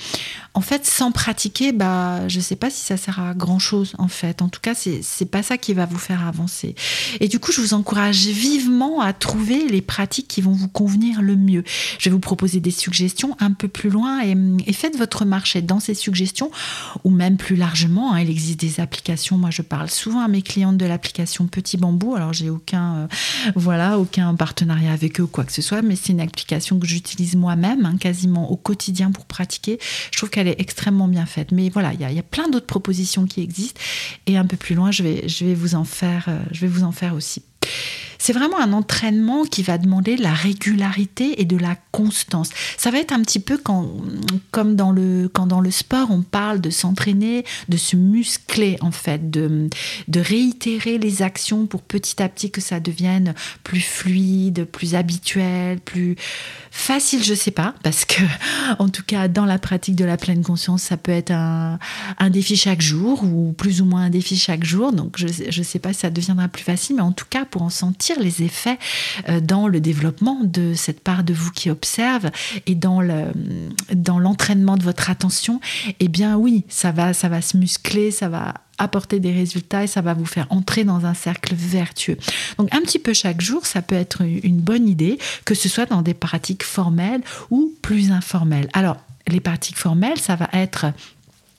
en 0.54 0.62
fait, 0.62 0.86
sans 0.86 1.12
pratiquer, 1.12 1.72
bah, 1.72 2.26
je 2.28 2.38
ne 2.38 2.42
sais 2.42 2.56
pas 2.56 2.70
si 2.70 2.80
ça 2.80 2.96
sert 2.96 3.20
à 3.20 3.34
grand 3.34 3.58
chose. 3.58 3.92
En 3.98 4.08
fait, 4.08 4.40
en 4.40 4.48
tout 4.48 4.60
cas, 4.62 4.72
c'est 4.74 5.30
pas 5.30 5.42
ça 5.42 5.58
qui 5.58 5.74
va 5.74 5.84
vous 5.84 5.98
faire 5.98 6.26
avancer. 6.26 6.74
Et 7.20 7.28
du 7.28 7.38
coup, 7.38 7.52
je 7.52 7.60
vous 7.60 7.74
encourage 7.74 8.24
vivement 8.26 9.02
à 9.02 9.12
trouver 9.12 9.68
les 9.68 9.82
pratiques 9.82 10.28
qui 10.28 10.40
vont 10.40 10.52
vous 10.52 10.68
convenir 10.68 11.20
le 11.20 11.36
mieux. 11.36 11.62
Je 11.98 12.08
vais 12.08 12.14
vous 12.14 12.20
proposer 12.20 12.60
des 12.60 12.70
suggestions 12.70 13.36
un 13.38 13.52
peu 13.52 13.68
plus 13.68 13.81
loin 13.90 14.20
et, 14.22 14.72
faites 14.72 14.96
votre 14.96 15.24
marché 15.24 15.62
dans 15.62 15.80
ces 15.80 15.94
suggestions 15.94 16.50
ou 17.04 17.10
même 17.10 17.36
plus 17.36 17.56
largement. 17.56 18.14
Hein, 18.14 18.20
il 18.20 18.30
existe 18.30 18.60
des 18.60 18.80
applications. 18.80 19.38
Moi, 19.38 19.50
je 19.50 19.62
parle 19.62 19.90
souvent 19.90 20.20
à 20.20 20.28
mes 20.28 20.42
clientes 20.42 20.76
de 20.76 20.86
l'application 20.86 21.46
Petit 21.46 21.76
Bambou. 21.76 22.14
Alors, 22.14 22.32
j'ai 22.32 22.50
aucun, 22.50 22.94
euh, 22.94 23.06
voilà, 23.54 23.98
aucun 23.98 24.34
partenariat 24.34 24.92
avec 24.92 25.20
eux 25.20 25.24
ou 25.24 25.28
quoi 25.28 25.44
que 25.44 25.52
ce 25.52 25.62
soit, 25.62 25.82
mais 25.82 25.96
c'est 25.96 26.12
une 26.12 26.20
application 26.20 26.78
que 26.78 26.86
j'utilise 26.86 27.36
moi-même, 27.36 27.84
hein, 27.86 27.96
quasiment 27.98 28.50
au 28.50 28.56
quotidien 28.56 29.10
pour 29.10 29.24
pratiquer. 29.26 29.78
Je 30.10 30.16
trouve 30.16 30.30
qu'elle 30.30 30.48
est 30.48 30.60
extrêmement 30.60 31.08
bien 31.08 31.26
faite. 31.26 31.52
Mais 31.52 31.68
voilà, 31.68 31.92
il 31.92 32.00
y, 32.00 32.18
a, 32.18 32.22
plein 32.22 32.48
d'autres 32.48 32.66
propositions 32.66 33.26
qui 33.26 33.42
existent 33.42 33.80
et 34.26 34.36
un 34.36 34.46
peu 34.46 34.56
plus 34.56 34.74
loin, 34.74 34.90
je 34.90 35.02
vais, 35.02 35.28
je 35.28 35.44
vais 35.44 35.54
vous 35.54 35.74
en 35.74 35.84
faire, 35.84 36.26
euh, 36.28 36.38
je 36.50 36.60
vais 36.60 36.68
vous 36.68 36.84
en 36.84 36.92
faire 36.92 37.14
aussi. 37.14 37.42
C'est 38.22 38.32
vraiment 38.32 38.60
un 38.60 38.72
entraînement 38.72 39.42
qui 39.42 39.64
va 39.64 39.78
demander 39.78 40.16
la 40.16 40.32
régularité 40.32 41.40
et 41.40 41.44
de 41.44 41.56
la 41.56 41.76
constance. 41.90 42.50
Ça 42.76 42.92
va 42.92 43.00
être 43.00 43.12
un 43.12 43.20
petit 43.20 43.40
peu 43.40 43.58
comme 43.58 44.76
dans 44.76 44.92
le, 44.92 45.28
quand 45.28 45.48
dans 45.48 45.60
le 45.60 45.72
sport, 45.72 46.06
on 46.12 46.22
parle 46.22 46.60
de 46.60 46.70
s'entraîner, 46.70 47.44
de 47.68 47.76
se 47.76 47.96
muscler 47.96 48.78
en 48.80 48.92
fait, 48.92 49.28
de, 49.32 49.68
de 50.06 50.20
réitérer 50.20 50.98
les 50.98 51.22
actions 51.22 51.66
pour 51.66 51.82
petit 51.82 52.22
à 52.22 52.28
petit 52.28 52.52
que 52.52 52.60
ça 52.60 52.78
devienne 52.78 53.34
plus 53.64 53.80
fluide, 53.80 54.66
plus 54.66 54.94
habituel, 54.94 55.80
plus 55.80 56.14
facile, 56.70 57.24
je 57.24 57.34
sais 57.34 57.50
pas, 57.50 57.74
parce 57.82 58.04
que 58.04 58.22
en 58.78 58.88
tout 58.88 59.02
cas 59.04 59.26
dans 59.26 59.46
la 59.46 59.58
pratique 59.58 59.96
de 59.96 60.04
la 60.04 60.16
pleine 60.16 60.44
conscience, 60.44 60.82
ça 60.82 60.96
peut 60.96 61.10
être 61.10 61.32
un, 61.32 61.80
un 62.18 62.30
défi 62.30 62.54
chaque 62.54 62.82
jour 62.82 63.24
ou 63.24 63.52
plus 63.52 63.82
ou 63.82 63.84
moins 63.84 64.02
un 64.02 64.10
défi 64.10 64.36
chaque 64.36 64.62
jour. 64.62 64.92
Donc 64.92 65.16
je 65.16 65.26
ne 65.26 65.64
sais 65.64 65.80
pas 65.80 65.92
si 65.92 65.98
ça 65.98 66.10
deviendra 66.10 66.46
plus 66.46 66.62
facile, 66.62 66.94
mais 66.94 67.02
en 67.02 67.10
tout 67.10 67.26
cas 67.28 67.44
pour 67.44 67.62
en 67.62 67.70
sentir 67.70 68.11
les 68.20 68.42
effets 68.42 68.78
euh, 69.28 69.40
dans 69.40 69.68
le 69.68 69.80
développement 69.80 70.40
de 70.42 70.74
cette 70.74 71.00
part 71.00 71.24
de 71.24 71.32
vous 71.32 71.50
qui 71.50 71.70
observe 71.70 72.30
et 72.66 72.74
dans 72.74 73.00
le 73.00 73.32
dans 73.92 74.18
l'entraînement 74.18 74.76
de 74.76 74.82
votre 74.82 75.10
attention, 75.10 75.60
eh 76.00 76.08
bien 76.08 76.36
oui, 76.36 76.64
ça 76.68 76.92
va 76.92 77.12
ça 77.12 77.28
va 77.28 77.40
se 77.42 77.56
muscler, 77.56 78.10
ça 78.10 78.28
va 78.28 78.54
apporter 78.78 79.20
des 79.20 79.32
résultats 79.32 79.84
et 79.84 79.86
ça 79.86 80.00
va 80.00 80.14
vous 80.14 80.26
faire 80.26 80.46
entrer 80.50 80.84
dans 80.84 81.06
un 81.06 81.14
cercle 81.14 81.54
vertueux. 81.54 82.16
Donc 82.58 82.74
un 82.74 82.80
petit 82.80 82.98
peu 82.98 83.12
chaque 83.12 83.40
jour, 83.40 83.66
ça 83.66 83.82
peut 83.82 83.94
être 83.94 84.22
une 84.22 84.60
bonne 84.60 84.88
idée, 84.88 85.18
que 85.44 85.54
ce 85.54 85.68
soit 85.68 85.86
dans 85.86 86.02
des 86.02 86.14
pratiques 86.14 86.64
formelles 86.64 87.22
ou 87.50 87.72
plus 87.82 88.10
informelles. 88.10 88.68
Alors, 88.72 88.96
les 89.28 89.40
pratiques 89.40 89.78
formelles, 89.78 90.18
ça 90.18 90.34
va 90.36 90.48
être 90.52 90.86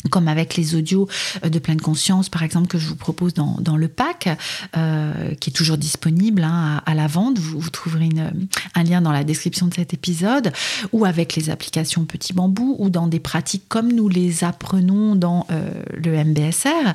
comme 0.10 0.28
avec 0.28 0.56
les 0.56 0.76
audios 0.76 1.08
euh, 1.44 1.50
de 1.50 1.60
pleine 1.60 1.82
conscience, 1.82 2.30
par 2.30 2.44
exemple, 2.44 2.68
que 2.68 2.78
je 2.78 2.88
vous 2.88 2.96
propose 2.96 3.34
dans, 3.34 3.58
dans 3.60 3.78
le 3.78 3.88
pack, 3.88 4.30
euh, 4.76 5.34
qui 5.36 5.50
est 5.50 5.54
toujours 5.54 5.78
disponible 5.78 6.44
hein, 6.44 6.82
à, 6.86 6.94
la 6.94 7.08
vente. 7.08 7.38
Vous, 7.38 7.60
vous 7.60 7.70
trouverez 7.70 8.06
une, 8.06 8.48
un 8.76 8.84
lien 8.84 9.02
dans 9.02 9.12
la 9.12 9.24
description 9.24 9.68
de 9.68 9.74
cet 9.74 9.94
épisode, 9.94 10.52
ou 10.92 11.06
avec 11.06 11.36
les 11.36 11.50
applications 11.50 12.06
Petit 12.06 12.34
Bambou, 12.34 12.76
ou 12.80 12.90
dans 12.90 13.08
des 13.08 13.20
pratiques 13.20 13.64
comme 13.68 13.92
nous 13.92 14.10
les 14.10 14.44
apprenons 14.44 15.16
dans 15.16 15.46
euh, 15.52 15.72
le 15.94 16.24
MBSR, 16.24 16.94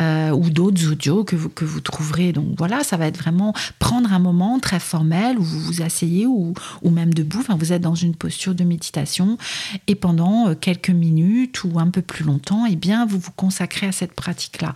euh, 0.00 0.30
ou 0.30 0.50
d'autres 0.50 0.90
audios 0.90 1.24
que 1.24 1.36
vous, 1.36 1.48
que 1.48 1.64
vous 1.64 1.80
trouverez. 1.80 2.32
Donc 2.32 2.46
voilà, 2.58 2.84
ça 2.84 2.96
va 2.96 3.06
être 3.06 3.18
vraiment 3.18 3.54
prendre 3.78 4.12
un 4.12 4.18
moment 4.18 4.58
très 4.60 4.80
formel 4.80 5.38
où 5.38 5.42
vous 5.42 5.60
vous 5.60 5.82
asseyez 5.82 6.26
ou, 6.26 6.54
ou 6.82 6.90
même 6.90 7.12
debout. 7.14 7.40
Enfin, 7.40 7.56
vous 7.56 7.72
êtes 7.72 7.82
dans 7.82 7.94
une 7.94 8.14
posture 8.14 8.54
de 8.54 8.64
méditation 8.64 9.38
et 9.86 9.94
pendant 9.94 10.48
euh, 10.48 10.54
quelques 10.54 10.90
minutes 10.90 11.64
ou 11.64 11.78
un 11.78 11.88
peu 11.88 12.02
plus 12.02 12.24
longtemps, 12.24 12.49
et 12.66 12.72
eh 12.72 12.76
bien, 12.76 13.06
vous 13.06 13.18
vous 13.18 13.30
consacrez 13.34 13.86
à 13.86 13.92
cette 13.92 14.12
pratique-là. 14.12 14.74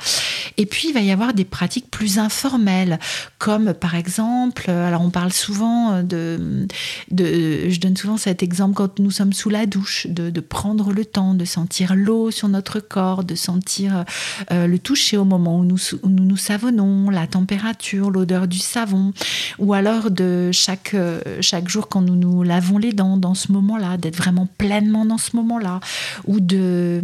Et 0.57 0.67
puis, 0.67 0.89
il 0.89 0.95
va 0.95 1.01
y 1.01 1.11
avoir 1.11 1.35
des 1.35 1.45
pratiques 1.45 1.91
plus 1.91 2.19
informelles, 2.19 2.99
comme 3.39 3.75
par 3.75 3.95
exemple, 3.95 4.71
alors 4.71 5.03
on 5.03 5.11
parle 5.11 5.33
souvent 5.33 6.03
de, 6.03 6.67
de 7.11 7.69
je 7.69 7.81
donne 7.81 7.97
souvent 7.97 8.17
cet 8.17 8.43
exemple 8.43 8.75
quand 8.75 8.99
nous 8.99 9.11
sommes 9.11 9.33
sous 9.33 9.51
la 9.51 9.67
douche, 9.67 10.07
de, 10.09 10.41
prendre 10.41 10.93
le 10.93 11.05
temps, 11.05 11.35
de 11.35 11.45
sentir 11.45 11.95
l'eau 11.95 12.31
sur 12.31 12.49
notre 12.49 12.81
corps, 12.81 13.25
de 13.25 13.35
sentir 13.35 14.05
euh, 14.53 14.67
le 14.67 14.79
toucher 14.79 15.17
au 15.17 15.25
moment 15.25 15.59
où 15.59 15.65
nous, 15.65 15.79
nous 16.05 16.25
nous 16.25 16.37
savonnons, 16.37 17.11
la 17.11 17.27
température, 17.27 18.11
l'odeur 18.11 18.47
du 18.47 18.59
savon, 18.59 19.13
ou 19.59 19.75
alors 19.75 20.11
de 20.11 20.51
chaque, 20.53 20.95
euh, 20.95 21.21
chaque 21.41 21.69
jour 21.69 21.89
quand 21.89 22.03
nous 22.03 22.17
nous 22.17 22.43
lavons 22.43 22.79
les 22.79 22.93
dents 22.93 23.17
dans 23.17 23.35
ce 23.35 23.53
moment-là, 23.53 23.97
d'être 23.97 24.17
vraiment 24.17 24.49
pleinement 24.59 25.05
dans 25.05 25.19
ce 25.19 25.37
moment-là, 25.37 25.81
ou 26.27 26.41
de 26.41 27.01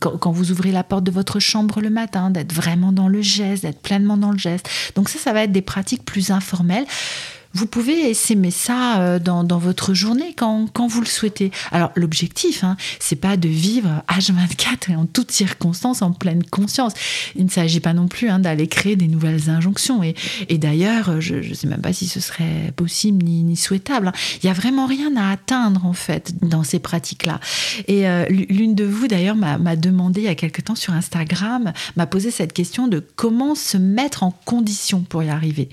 quand, 0.00 0.30
vous 0.30 0.50
ouvrez 0.50 0.72
la 0.72 0.84
porte 0.84 1.04
de 1.04 1.10
votre 1.10 1.40
chambre 1.40 1.80
le 1.80 1.90
matin, 1.90 2.30
d'être 2.30 2.52
vraiment 2.52 2.92
dans 2.92 3.08
le 3.08 3.22
geste, 3.22 3.62
d'être 3.62 3.80
pleinement 3.80 4.16
dans 4.16 4.30
le 4.30 4.38
geste. 4.38 4.68
Donc 4.94 5.08
ça, 5.08 5.18
ça 5.18 5.32
va 5.32 5.44
être 5.44 5.52
des 5.52 5.62
pratiques 5.62 6.04
plus 6.04 6.30
informelles 6.30 6.86
vous 7.54 7.66
pouvez 7.66 8.10
essaimer 8.10 8.50
ça 8.50 9.00
euh, 9.00 9.18
dans, 9.18 9.44
votre 9.58 9.94
journée 9.94 10.34
quand, 10.36 10.68
vous 10.88 11.00
le 11.00 11.06
souhaitez. 11.06 11.50
Alors 11.70 11.92
l'objectif, 11.94 12.64
hein, 12.64 12.76
c'est 12.98 13.16
pas 13.16 13.36
de 13.36 13.48
vivre 13.48 14.02
H24 14.08 14.92
et 14.92 14.96
en 14.96 15.06
toutes 15.06 15.30
circonstances 15.30 16.02
en 16.02 16.12
pleine 16.12 16.42
conscience. 16.44 16.92
Il 17.36 17.44
ne 17.44 17.50
s'agit 17.50 17.80
pas 17.80 17.92
non 17.92 18.08
plus 18.08 18.28
hein, 18.28 18.38
d'aller 18.38 18.66
créer 18.66 18.96
des 18.96 19.08
nouvelles 19.08 19.50
injonctions. 19.50 20.02
Et, 20.02 20.58
d'ailleurs, 20.58 21.20
je 21.20 21.36
ne 21.36 21.54
sais 21.54 21.66
même 21.66 21.80
pas 21.80 21.92
si 21.92 22.06
ce 22.06 22.20
serait 22.20 22.72
possible 22.76 23.24
ni, 23.24 23.56
souhaitable. 23.56 24.08
Hein. 24.08 24.12
Il 24.42 24.46
n'y 24.46 24.50
a 24.50 24.54
vraiment 24.54 24.86
rien 24.86 25.16
à 25.16 25.30
atteindre 25.30 25.84
en 25.84 25.92
fait 25.92 26.34
dans 26.42 26.64
ces 26.64 26.78
pratiques-là. 26.78 27.40
Et 27.88 28.08
euh, 28.08 28.26
l'une 28.28 28.74
de 28.74 28.84
vous 28.84 29.08
d'ailleurs 29.08 29.36
m'a 29.36 29.76
demandé 29.76 30.22
il 30.22 30.24
y 30.24 30.28
a 30.28 30.34
quelque 30.34 30.62
temps 30.62 30.74
sur 30.74 30.92
Instagram, 30.92 31.72
m'a 31.96 32.06
posé 32.06 32.30
cette 32.30 32.52
question 32.52 32.88
de 32.88 33.04
comment 33.16 33.54
se 33.54 33.76
mettre 33.76 34.22
en 34.22 34.30
condition 34.30 35.02
pour 35.02 35.22
y 35.22 35.28
arriver 35.28 35.68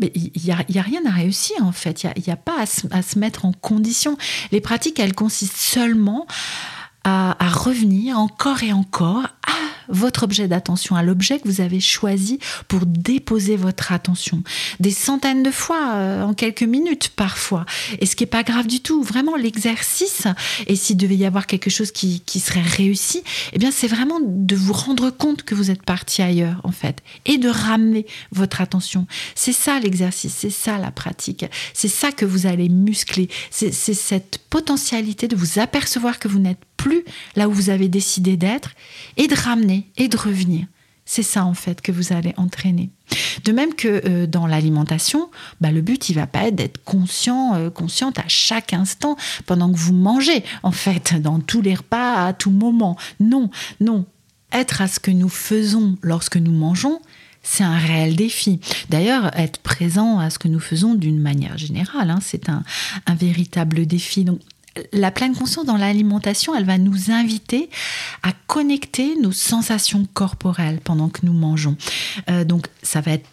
il 0.00 0.30
n'y 0.44 0.50
a, 0.50 0.82
rien 0.82 1.04
à 1.06 1.10
réussir 1.10 1.56
en 1.62 1.72
fait, 1.72 2.04
il 2.16 2.22
n'y 2.26 2.32
a, 2.32 2.36
pas 2.36 2.60
à 2.60 2.66
se, 2.66 2.86
à 2.90 3.02
se, 3.02 3.18
mettre 3.18 3.44
en 3.44 3.52
condition. 3.52 4.16
Les 4.50 4.60
pratiques, 4.60 4.98
elles 4.98 5.14
consistent 5.14 5.56
seulement 5.56 6.26
à, 7.04 7.36
à 7.44 7.48
revenir 7.50 8.18
encore 8.18 8.62
et 8.62 8.72
encore 8.72 9.24
à 9.24 9.81
votre 9.92 10.24
objet 10.24 10.48
d'attention, 10.48 10.96
à 10.96 11.02
l'objet 11.02 11.38
que 11.38 11.48
vous 11.48 11.60
avez 11.60 11.80
choisi 11.80 12.38
pour 12.68 12.86
déposer 12.86 13.56
votre 13.56 13.92
attention. 13.92 14.42
Des 14.80 14.90
centaines 14.90 15.42
de 15.42 15.50
fois, 15.50 15.92
euh, 15.94 16.22
en 16.24 16.34
quelques 16.34 16.62
minutes 16.62 17.10
parfois. 17.14 17.64
Et 18.00 18.06
ce 18.06 18.16
qui 18.16 18.24
n'est 18.24 18.28
pas 18.30 18.42
grave 18.42 18.66
du 18.66 18.80
tout. 18.80 19.02
Vraiment, 19.02 19.36
l'exercice, 19.36 20.26
et 20.66 20.76
s'il 20.76 20.96
devait 20.96 21.16
y 21.16 21.26
avoir 21.26 21.46
quelque 21.46 21.70
chose 21.70 21.92
qui, 21.92 22.20
qui 22.20 22.40
serait 22.40 22.62
réussi, 22.62 23.22
eh 23.52 23.58
bien, 23.58 23.70
c'est 23.70 23.86
vraiment 23.86 24.18
de 24.20 24.56
vous 24.56 24.72
rendre 24.72 25.10
compte 25.10 25.42
que 25.42 25.54
vous 25.54 25.70
êtes 25.70 25.82
parti 25.82 26.22
ailleurs, 26.22 26.60
en 26.64 26.72
fait, 26.72 27.02
et 27.26 27.38
de 27.38 27.48
ramener 27.48 28.06
votre 28.32 28.60
attention. 28.60 29.06
C'est 29.34 29.52
ça 29.52 29.78
l'exercice, 29.78 30.34
c'est 30.36 30.50
ça 30.50 30.78
la 30.78 30.90
pratique. 30.90 31.44
C'est 31.74 31.88
ça 31.88 32.12
que 32.12 32.24
vous 32.24 32.46
allez 32.46 32.68
muscler. 32.68 33.28
C'est 33.50 33.72
cette 33.72 34.38
potentialité 34.50 35.28
de 35.28 35.36
vous 35.36 35.58
apercevoir 35.58 36.18
que 36.18 36.28
vous 36.28 36.38
n'êtes 36.38 36.58
plus 36.76 37.04
là 37.36 37.48
où 37.48 37.52
vous 37.52 37.70
avez 37.70 37.88
décidé 37.88 38.36
d'être 38.36 38.70
et 39.16 39.28
de 39.28 39.34
ramener 39.34 39.81
et 39.96 40.08
de 40.08 40.16
revenir. 40.16 40.66
C'est 41.04 41.22
ça 41.22 41.44
en 41.44 41.54
fait 41.54 41.80
que 41.80 41.90
vous 41.90 42.12
allez 42.12 42.32
entraîner. 42.36 42.90
De 43.44 43.52
même 43.52 43.74
que 43.74 44.02
euh, 44.06 44.26
dans 44.26 44.46
l'alimentation, 44.46 45.30
bah, 45.60 45.72
le 45.72 45.80
but 45.80 46.08
il 46.08 46.14
va 46.14 46.26
pas 46.26 46.46
être 46.46 46.54
d'être 46.54 46.82
conscient, 46.84 47.54
euh, 47.54 47.70
consciente 47.70 48.18
à 48.18 48.24
chaque 48.28 48.72
instant 48.72 49.16
pendant 49.46 49.70
que 49.72 49.76
vous 49.76 49.92
mangez 49.92 50.44
en 50.62 50.70
fait, 50.70 51.14
dans 51.20 51.40
tous 51.40 51.60
les 51.60 51.74
repas 51.74 52.26
à 52.26 52.32
tout 52.32 52.50
moment. 52.50 52.96
Non, 53.20 53.50
non. 53.80 54.06
Être 54.52 54.82
à 54.82 54.88
ce 54.88 55.00
que 55.00 55.10
nous 55.10 55.30
faisons 55.30 55.96
lorsque 56.02 56.36
nous 56.36 56.52
mangeons, 56.52 57.00
c'est 57.42 57.64
un 57.64 57.78
réel 57.78 58.14
défi. 58.14 58.60
D'ailleurs, 58.88 59.36
être 59.36 59.58
présent 59.58 60.18
à 60.18 60.30
ce 60.30 60.38
que 60.38 60.48
nous 60.48 60.60
faisons 60.60 60.94
d'une 60.94 61.18
manière 61.18 61.58
générale, 61.58 62.10
hein, 62.10 62.20
c'est 62.22 62.48
un, 62.48 62.62
un, 63.06 63.14
véritable 63.14 63.86
défi. 63.86 64.24
Donc, 64.24 64.40
la 64.92 65.10
pleine 65.10 65.34
conscience 65.34 65.66
dans 65.66 65.76
l'alimentation, 65.76 66.54
elle 66.54 66.64
va 66.64 66.78
nous 66.78 67.10
inviter 67.10 67.70
à 68.22 68.32
connecter 68.46 69.16
nos 69.16 69.32
sensations 69.32 70.06
corporelles 70.14 70.80
pendant 70.82 71.08
que 71.08 71.24
nous 71.24 71.32
mangeons. 71.32 71.76
Euh, 72.30 72.44
donc, 72.44 72.66
ça 72.82 73.00
va 73.00 73.12
être 73.12 73.28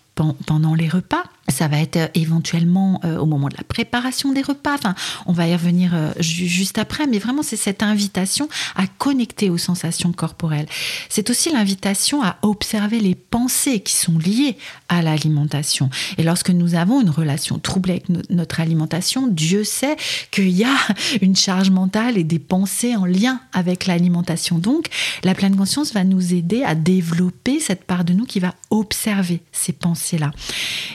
pendant 0.46 0.75
les 0.75 0.89
repas, 0.89 1.24
ça 1.50 1.68
va 1.68 1.79
être 1.79 1.98
euh, 1.98 2.08
éventuellement 2.15 3.01
euh, 3.03 3.18
au 3.18 3.25
moment 3.25 3.48
de 3.48 3.56
la 3.58 3.63
préparation 3.63 4.32
des 4.32 4.41
repas. 4.41 4.75
Enfin, 4.75 4.96
on 5.25 5.34
va 5.34 5.48
y 5.48 5.53
revenir 5.53 5.91
euh, 5.94 6.12
juste 6.20 6.77
après, 6.77 7.08
mais 7.08 7.20
vraiment, 7.20 7.44
c'est 7.44 7.56
cette 7.56 7.84
invitation 7.84 8.48
à 8.75 8.88
connecter 8.88 9.50
aux 9.50 9.58
sensations 9.58 10.12
corporelles. 10.12 10.68
C'est 11.10 11.29
aussi 11.29 11.51
l'invitation 11.51 12.24
à 12.24 12.38
observer 12.41 13.00
les 13.00 13.15
pensées 13.15 13.79
qui 13.82 13.94
sont 13.96 14.18
liées 14.18 14.58
à 14.88 15.01
l'alimentation. 15.01 15.89
Et 16.18 16.24
lorsque 16.24 16.50
nous 16.50 16.75
avons 16.75 17.01
une 17.01 17.10
relation 17.10 17.60
troublée 17.60 17.94
avec 17.94 18.29
notre 18.29 18.60
alimentation, 18.60 19.27
Dieu 19.27 19.63
sait 19.63 19.98
qu'il 20.32 20.50
y 20.50 20.63
a 20.63 20.75
une 21.22 21.36
charge 21.36 21.70
mentale 21.70 22.18
et 22.18 22.24
des 22.24 22.39
pensées 22.39 22.96
en 22.96 23.06
lien 23.06 23.39
avec 23.53 23.86
l'alimentation. 23.86 24.58
Donc, 24.58 24.88
la 25.24 25.36
pleine 25.36 25.56
conscience 25.56 25.94
va 25.94 26.03
nous 26.03 26.34
aider 26.34 26.63
à 26.63 26.75
développer 26.75 27.60
cette 27.60 27.84
part 27.84 28.03
de 28.03 28.13
nous 28.13 28.25
qui 28.25 28.39
va 28.39 28.53
observer 28.70 29.41
ces 29.51 29.74
pensées-là. 29.74 30.32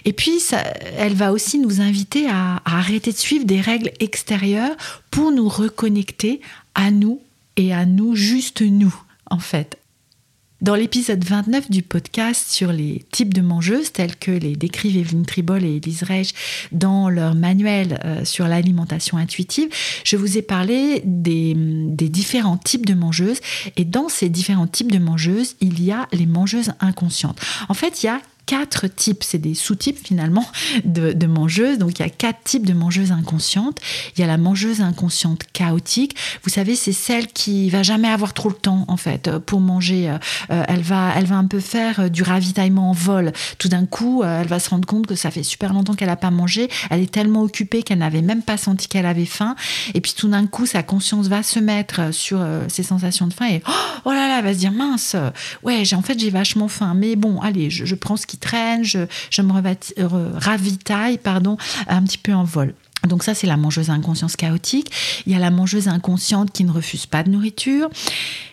Et 0.05 0.13
puis, 0.13 0.41
elle 0.53 1.15
va 1.15 1.33
aussi 1.33 1.59
nous 1.59 1.81
inviter 1.81 2.29
à, 2.29 2.63
arrêter 2.65 3.13
de 3.13 3.17
suivre 3.17 3.45
des 3.45 3.61
règles 3.61 3.91
extérieures 4.01 4.77
pour 5.11 5.33
nous 5.33 5.49
reconnecter 5.49 6.41
à 6.75 6.91
nous 6.91 7.21
et 7.57 7.73
à 7.73 7.87
nous, 7.87 8.15
juste 8.15 8.63
nous, 8.63 8.95
en 9.31 9.39
fait. 9.39 9.79
Dans 10.61 10.77
l'épisode 10.77 11.23
29 11.23 11.71
du 11.71 11.83
podcast 11.83 12.51
sur 12.51 12.73
les 12.73 13.05
types 13.11 13.35
de 13.35 13.43
mangeuses, 13.43 13.93
tels 13.93 14.17
que 14.17 14.31
les 14.31 14.57
décrivent 14.57 14.97
Evelyne 14.97 15.27
Tribol 15.27 15.63
et 15.63 15.77
Elise 15.77 16.05
Reich 16.05 16.33
dans 16.73 17.11
leur 17.11 17.35
manuel 17.35 18.01
euh, 18.05 18.25
sur 18.25 18.49
l'alimentation 18.49 19.19
intuitive, 19.19 19.69
je 20.05 20.17
vous 20.17 20.39
ai 20.39 20.43
parlé 20.43 21.03
des, 21.05 21.53
des, 21.55 22.09
différents 22.09 22.57
types 22.57 22.87
de 22.87 22.95
mangeuses. 22.95 23.41
Et 23.77 23.85
dans 23.85 24.09
ces 24.09 24.31
différents 24.31 24.67
types 24.67 24.91
de 24.91 24.99
mangeuses, 24.99 25.57
il 25.61 25.85
y 25.85 25.93
a 25.93 26.09
les 26.13 26.25
mangeuses 26.25 26.73
inconscientes. 26.81 27.41
En 27.69 27.75
fait, 27.75 28.03
il 28.03 28.07
y 28.07 28.09
a 28.09 28.23
quatre 28.47 28.87
types, 28.89 29.23
c'est 29.23 29.39
des 29.39 29.55
sous-types 29.55 29.99
finalement 30.05 30.47
de, 30.85 31.27
mangeuses. 31.27 31.79
Donc 31.79 31.99
il 31.99 32.03
y 32.03 32.05
a 32.05 32.11
quatre 32.11 32.43
types 32.45 32.67
de 32.67 32.75
mangeuses 32.75 33.13
inconscientes. 33.13 33.79
Il 34.17 34.21
y 34.21 34.25
a 34.25 34.27
la 34.27 34.37
mangeuse 34.37 34.81
inconsciente 34.81 35.43
chaotique. 35.53 36.17
Vous 36.43 36.51
savez, 36.51 36.77
c'est 36.77 36.93
celle 36.93 37.29
qui 37.29 37.71
va 37.71 37.83
jamais 37.83 38.09
avoir 38.09 38.35
trop 38.35 38.49
le 38.49 38.55
temps 38.55 38.85
en 38.89 38.97
fait 38.97 39.39
pour 39.39 39.61
manger. 39.61 40.11
Euh, 40.51 40.65
elle 40.69 40.83
va, 40.83 41.13
elle 41.17 41.25
va 41.27 41.37
un 41.37 41.47
peu 41.47 41.61
faire 41.61 42.11
du 42.11 42.23
ravitaillement 42.23 42.91
en 42.91 42.93
vol. 42.93 43.33
Tout 43.59 43.69
d'un 43.69 43.87
coup, 43.87 44.23
euh, 44.23 44.43
elle 44.43 44.49
va 44.49 44.59
se 44.59 44.71
rendre 44.71 44.87
compte 44.87 45.07
que 45.07 45.15
ça 45.15 45.31
fait 45.31 45.43
super 45.43 45.73
longtemps 45.73 45.95
qu'elle 45.95 46.09
n'a 46.09 46.17
pas 46.17 46.31
mangé. 46.31 46.69
Elle 46.91 47.01
est 47.01 47.11
tellement 47.11 47.43
occupée 47.43 47.83
qu'elle 47.83 47.99
n'avait 47.99 48.23
même 48.23 48.43
pas 48.43 48.57
senti 48.57 48.89
qu'elle 48.89 49.07
avait 49.07 49.25
faim. 49.25 49.57
Et 49.95 50.01
puis 50.01 50.15
tout 50.17 50.29
d'un 50.29 50.47
coup, 50.47 50.67
sa 50.67 50.83
conscience 50.83 51.29
va 51.29 51.43
se 51.43 51.59
mettre 51.59 52.13
sur 52.13 52.41
euh, 52.41 52.65
ses 52.69 52.83
sensations 52.83 53.27
de 53.27 53.33
faim 53.33 53.47
et 53.49 53.63
oh 54.05 54.11
là 54.11 54.29
là, 54.29 54.39
elle 54.39 54.45
va 54.45 54.53
se 54.53 54.59
dire 54.59 54.73
mince, 54.73 55.17
ouais, 55.63 55.83
en 55.95 56.03
fait 56.03 56.19
j'ai 56.19 56.31
vachement 56.31 56.69
faim. 56.69 56.95
Mais 56.95 57.17
bon, 57.17 57.41
allez, 57.41 57.71
je, 57.71 57.85
je 57.85 57.95
prends 57.95 58.17
ce 58.17 58.27
qui 58.27 58.34
traîne, 58.37 58.85
je, 58.85 58.99
me 59.43 60.39
ravitaille 60.39 61.19
pardon, 61.19 61.57
un 61.87 62.03
petit 62.03 62.19
peu 62.19 62.33
en 62.33 62.45
vol. 62.45 62.75
Donc 63.07 63.23
ça, 63.23 63.35
c'est 63.35 63.47
la 63.47 63.57
mangeuse 63.57 63.91
inconsciente 63.91 64.37
chaotique. 64.37 64.91
Il 65.27 65.33
y 65.33 65.37
a 65.37 65.39
la 65.39 65.51
mangeuse 65.51 65.89
inconsciente 65.89 66.51
qui 66.53 66.65
ne 66.65 66.73
refuse 66.73 67.07
pas 67.07 67.23
de 67.23 67.31
nourriture. 67.31 67.91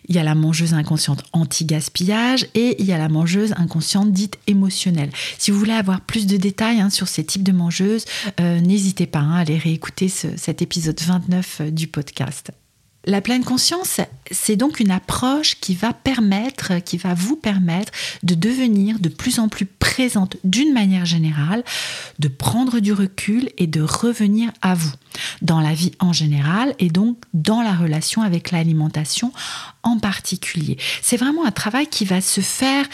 Il 0.08 0.15
y 0.15 0.20
a 0.20 0.24
la 0.24 0.36
mangeuse 0.36 0.74
inconsciente 0.74 1.24
anti-gaspillage 1.32 2.48
et 2.54 2.76
il 2.80 2.86
y 2.86 2.91
a 2.91 2.98
la 2.98 3.08
mangeuse 3.08 3.54
inconsciente 3.56 4.12
dite 4.12 4.38
émotionnelle. 4.48 5.12
Si 5.38 5.52
vous 5.52 5.60
voulez 5.60 5.74
avoir 5.74 6.02
plus 6.02 6.28
de 6.28 6.38
détails 6.38 6.82
hein, 6.82 6.89
sur 6.89 7.08
ces 7.08 7.24
types 7.24 7.44
de 7.44 7.54
mangeuses, 7.54 8.06
euh, 8.39 8.60
n'hésitez 8.60 9.06
pas 9.06 9.20
hein, 9.20 9.36
à 9.36 9.39
aller 9.39 9.58
réécouter 9.58 10.10
cet 10.10 10.62
épisode 10.62 11.00
29 11.00 11.62
euh, 11.62 11.72
du 11.72 11.88
podcast. 11.88 12.52
La 13.06 13.20
pleine 13.20 13.44
conscience, 13.44 14.00
c'est 14.30 14.56
donc 14.56 14.80
une 14.80 14.92
approche 14.92 15.60
qui 15.60 15.74
va 15.74 15.92
permettre, 15.92 16.84
qui 16.84 16.98
va 16.98 17.16
vous 17.16 17.36
permettre 17.36 17.92
de 18.22 18.36
devenir 18.36 19.00
de 19.00 19.10
plus 19.10 19.40
en 19.40 19.50
plus 19.50 19.66
présente 19.66 20.38
d'une 20.44 20.72
manière 20.72 21.06
générale, 21.06 21.64
de 22.20 22.28
prendre 22.28 22.80
du 22.80 22.94
recul 22.94 23.50
et 23.58 23.66
de 23.66 23.82
revenir 23.82 24.52
à 24.62 24.76
vous 24.76 24.92
dans 25.42 25.60
la 25.60 25.74
vie 25.74 25.94
en 26.00 26.14
général 26.14 26.76
et 26.78 26.90
donc 26.90 27.18
dans 27.34 27.64
la 27.64 27.74
relation 27.74 28.22
avec 28.22 28.52
l'alimentation 28.52 29.34
en 29.82 29.98
particulier. 29.98 30.78
C'est 31.02 31.18
vraiment 31.18 31.46
un 31.46 31.52
travail 31.52 31.88
qui 31.88 32.06
va 32.06 32.22
se 32.22 32.42
faire 32.42 32.86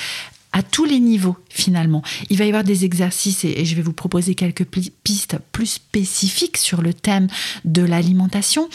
à 0.53 0.63
tous 0.63 0.85
les 0.85 0.99
niveaux 0.99 1.35
finalement. 1.49 2.01
Il 2.29 2.37
va 2.37 2.45
y 2.45 2.47
avoir 2.47 2.63
des 2.63 2.85
exercices 2.85 3.43
et, 3.43 3.65
je 3.65 3.75
vais 3.75 3.81
vous 3.81 3.93
proposer 3.93 4.35
quelques 4.35 4.65
pistes 5.03 5.37
plus 5.51 5.65
spécifiques 5.65 6.57
sur 6.57 6.81
le 6.81 6.93
thème 6.93 7.27
de 7.65 7.81
l'alimentation. 7.81 8.69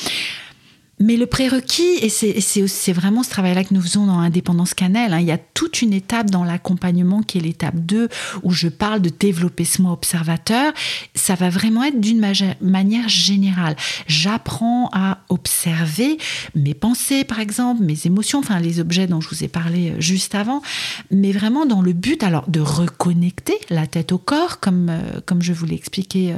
Mais 1.03 1.17
le 1.17 1.27
prérequis, 1.27 1.99
et 2.01 2.09
c'est 2.09 2.93
vraiment 2.93 3.25
ce 3.25 3.31
travail-là 3.31 3.65
que 3.65 3.75
nous 3.75 3.83
faisons 3.83 4.07
dans 4.07 4.21
Indépendance 4.21 4.73
Cannelle, 4.73 5.13
hein, 5.13 5.19
il 5.19 5.27
y 5.27 5.33
a 5.33 5.39
toute 5.39 5.83
une 5.83 5.93
étape 5.93 6.31
dans 6.31 6.45
l'accompagnement 6.45 7.23
qui 7.23 7.39
est 7.39 7.41
l'étape 7.41 7.75
2, 7.75 8.09
où 8.45 8.53
je 8.53 8.69
parle 8.69 9.03
de 9.03 9.09
développer 9.09 9.65
ce 9.65 9.83
moi 9.83 9.91
observateur. 9.91 10.73
Ça 11.17 11.35
va 11.35 11.51
vraiment 11.51 11.83
être 11.83 12.01
d'une 12.01 12.25
manière 12.61 13.09
générale. 13.09 13.75
J'apprends 14.07 14.91
à 14.93 15.19
observer 15.29 16.19
mes 16.55 16.75
pensées, 16.75 17.25
par 17.25 17.41
exemple, 17.41 17.83
mes 17.83 17.99
émotions, 18.07 18.39
enfin 18.39 18.61
les 18.61 18.79
objets 18.79 19.09
dont 19.09 19.21
je 19.21 19.29
vous 19.29 19.43
ai 19.43 19.49
parlé 19.49 19.91
euh, 19.91 20.01
juste 20.01 20.37
avant, 20.37 20.63
mais 21.11 21.33
vraiment 21.33 21.67
dans 21.67 21.83
le 21.83 21.95
but 21.95 22.23
alors 22.23 22.49
de 22.49 22.61
reconnecter 22.61 23.55
la 23.71 23.89
tête 23.89 24.13
au 24.13 24.19
corps, 24.19 24.61
comme, 24.61 24.89
euh, 24.89 25.41
je 25.41 25.53
vous 25.53 25.67
l'ai 25.67 25.75
expliqué 25.75 26.33
euh, 26.33 26.37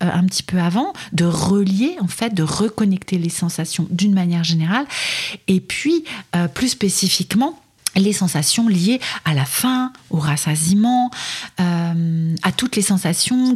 un 0.00 0.24
petit 0.24 0.42
peu 0.42 0.58
avant, 0.58 0.94
de 1.12 1.26
relier, 1.26 1.96
en 2.00 2.08
fait, 2.08 2.32
de 2.32 2.42
reconnecter 2.42 3.18
les 3.18 3.28
sensations 3.28 3.86
d'une 3.98 4.14
manière 4.14 4.44
générale. 4.44 4.86
Et 5.48 5.60
puis, 5.60 6.04
euh, 6.34 6.48
plus 6.48 6.68
spécifiquement, 6.68 7.60
les 7.98 8.12
sensations 8.12 8.68
liées 8.68 9.00
à 9.24 9.34
la 9.34 9.44
faim, 9.44 9.92
au 10.10 10.18
rassasiement, 10.18 11.10
euh, 11.60 12.34
à 12.42 12.52
toutes 12.52 12.76
les 12.76 12.82
sensations, 12.82 13.54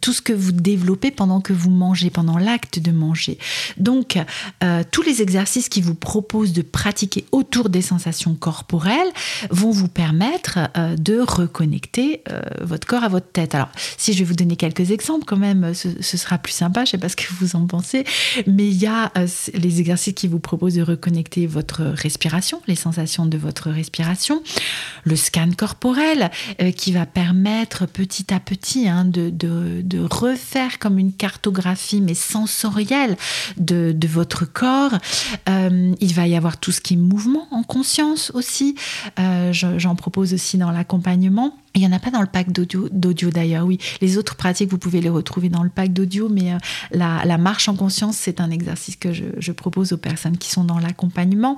tout 0.00 0.12
ce 0.12 0.22
que 0.22 0.32
vous 0.32 0.52
développez 0.52 1.10
pendant 1.10 1.40
que 1.40 1.52
vous 1.52 1.70
mangez, 1.70 2.10
pendant 2.10 2.38
l'acte 2.38 2.78
de 2.78 2.92
manger. 2.92 3.38
Donc, 3.78 4.18
euh, 4.62 4.82
tous 4.90 5.02
les 5.02 5.22
exercices 5.22 5.68
qui 5.68 5.80
vous 5.80 5.94
proposent 5.94 6.52
de 6.52 6.62
pratiquer 6.62 7.24
autour 7.32 7.70
des 7.70 7.82
sensations 7.82 8.34
corporelles 8.34 9.10
vont 9.50 9.70
vous 9.70 9.88
permettre 9.88 10.58
euh, 10.76 10.96
de 10.96 11.20
reconnecter 11.20 12.22
votre 12.60 12.86
corps 12.86 13.04
à 13.04 13.08
votre 13.08 13.30
tête. 13.30 13.54
Alors, 13.54 13.70
si 13.96 14.12
je 14.12 14.18
vais 14.18 14.24
vous 14.24 14.34
donner 14.34 14.56
quelques 14.56 14.90
exemples, 14.90 15.24
quand 15.26 15.36
même, 15.36 15.74
ce, 15.74 15.88
ce 16.00 16.16
sera 16.16 16.38
plus 16.38 16.52
sympa, 16.52 16.80
je 16.80 16.88
ne 16.88 16.90
sais 16.92 16.98
pas 16.98 17.08
ce 17.08 17.16
que 17.16 17.32
vous 17.40 17.56
en 17.56 17.66
pensez, 17.66 18.04
mais 18.46 18.68
il 18.68 18.76
y 18.76 18.86
a 18.86 19.12
les 19.54 19.80
exercices 19.80 20.14
qui 20.14 20.28
vous 20.28 20.38
proposent 20.38 20.74
de 20.74 20.82
reconnecter 20.82 21.46
votre 21.46 21.82
respiration, 21.82 22.60
les 22.66 22.76
sensations 22.76 23.26
de 23.26 23.38
votre 23.38 23.69
respiration, 23.72 24.42
le 25.04 25.16
scan 25.16 25.50
corporel 25.56 26.30
euh, 26.60 26.70
qui 26.72 26.92
va 26.92 27.06
permettre 27.06 27.86
petit 27.86 28.32
à 28.32 28.40
petit 28.40 28.88
hein, 28.88 29.04
de, 29.04 29.30
refaire 30.10 30.78
comme 30.78 30.98
une 30.98 31.12
cartographie 31.12 32.00
mais 32.00 32.14
sensorielle 32.14 33.16
de, 33.56 33.92
de 33.94 34.08
votre 34.08 34.44
corps. 34.44 34.92
Euh, 35.48 35.94
il 36.00 36.14
va 36.14 36.26
y 36.26 36.36
avoir 36.36 36.58
tout 36.58 36.72
ce 36.72 36.80
qui 36.80 36.94
est 36.94 36.96
mouvement 36.96 37.48
en 37.50 37.62
conscience 37.62 38.30
aussi. 38.34 38.76
Euh, 39.18 39.52
j'en 39.52 39.94
propose 39.94 40.34
aussi 40.34 40.58
dans 40.58 40.70
l'accompagnement. 40.70 41.56
Il 41.74 41.80
n'y 41.80 41.86
en 41.86 41.92
a 41.92 42.00
pas 42.00 42.10
dans 42.10 42.20
le 42.20 42.26
pack 42.26 42.50
d'audio 42.50 43.30
d'ailleurs, 43.30 43.64
oui. 43.64 43.78
Les 44.00 44.18
autres 44.18 44.34
pratiques, 44.34 44.70
vous 44.70 44.78
pouvez 44.78 45.00
les 45.00 45.08
retrouver 45.08 45.48
dans 45.48 45.62
le 45.62 45.68
pack 45.68 45.92
d'audio, 45.92 46.28
mais 46.28 46.52
la, 46.90 47.38
marche 47.38 47.68
en 47.68 47.76
conscience, 47.76 48.16
c'est 48.16 48.40
un 48.40 48.50
exercice 48.50 48.96
que 48.96 49.12
je, 49.12 49.52
propose 49.52 49.92
aux 49.92 49.98
personnes 49.98 50.38
qui 50.38 50.48
sont 50.48 50.64
dans 50.64 50.78
l'accompagnement. 50.78 51.56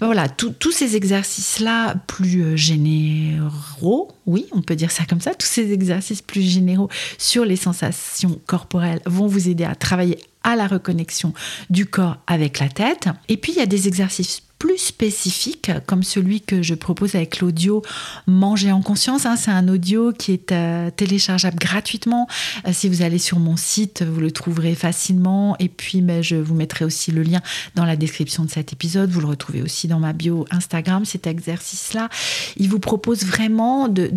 Ben 0.00 0.06
voilà, 0.06 0.28
tous 0.28 0.72
ces 0.72 0.96
exercices-là 0.96 1.96
plus 2.06 2.42
euh, 2.42 2.56
généraux, 2.56 4.08
oui, 4.26 4.46
on 4.52 4.62
peut 4.62 4.76
dire 4.76 4.90
ça 4.90 5.04
comme 5.04 5.20
ça, 5.20 5.34
tous 5.34 5.46
ces 5.46 5.72
exercices 5.72 6.22
plus 6.22 6.42
généraux 6.42 6.88
sur 7.18 7.44
les 7.44 7.56
sensations 7.56 8.40
corporelles 8.46 9.00
vont 9.04 9.26
vous 9.26 9.48
aider 9.48 9.64
à 9.64 9.74
travailler 9.74 10.18
à 10.42 10.56
la 10.56 10.66
reconnexion 10.66 11.34
du 11.70 11.86
corps 11.86 12.18
avec 12.26 12.58
la 12.58 12.68
tête. 12.68 13.08
Et 13.28 13.36
puis, 13.36 13.52
il 13.52 13.58
y 13.58 13.62
a 13.62 13.66
des 13.66 13.88
exercices 13.88 14.42
plus 14.58 14.78
spécifique, 14.78 15.70
comme 15.86 16.02
celui 16.02 16.40
que 16.40 16.62
je 16.62 16.74
propose 16.74 17.14
avec 17.14 17.40
l'audio 17.40 17.82
Manger 18.26 18.72
en 18.72 18.82
conscience. 18.82 19.24
Hein. 19.26 19.36
c'est 19.36 19.50
un 19.50 19.68
audio 19.68 20.12
qui 20.12 20.32
est 20.32 20.52
euh, 20.52 20.90
téléchargeable 20.90 21.58
gratuitement. 21.58 22.26
Euh, 22.66 22.72
si 22.72 22.88
vous 22.88 23.02
allez 23.02 23.18
sur 23.18 23.38
mon 23.38 23.56
site, 23.56 24.02
vous 24.02 24.20
le 24.20 24.30
trouverez 24.30 24.74
facilement. 24.74 25.56
Et 25.58 25.68
puis, 25.68 26.00
ben, 26.00 26.22
je 26.22 26.36
vous 26.36 26.54
mettrai 26.54 26.84
aussi 26.84 27.12
le 27.12 27.22
lien 27.22 27.40
dans 27.74 27.84
la 27.84 27.96
description 27.96 28.44
de 28.44 28.50
cet 28.50 28.72
épisode. 28.72 29.10
Vous 29.10 29.20
le 29.20 29.28
retrouvez 29.28 29.62
aussi 29.62 29.86
dans 29.86 30.00
ma 30.00 30.12
bio 30.12 30.46
Instagram, 30.50 31.04
cet 31.04 31.26
exercice-là. 31.26 32.08
Il 32.56 32.68
vous 32.68 32.80
propose 32.80 33.24
vraiment 33.24 33.88
de, 33.88 34.08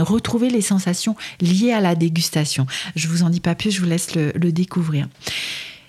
retrouver 0.00 0.50
les 0.50 0.60
sensations 0.60 1.16
liées 1.40 1.72
à 1.72 1.80
la 1.80 1.94
dégustation. 1.94 2.66
Je 2.96 3.08
vous 3.08 3.22
en 3.22 3.30
dis 3.30 3.40
pas 3.40 3.54
plus, 3.54 3.70
je 3.70 3.80
vous 3.80 3.86
laisse 3.86 4.14
le 4.14 4.52
découvrir. 4.52 5.08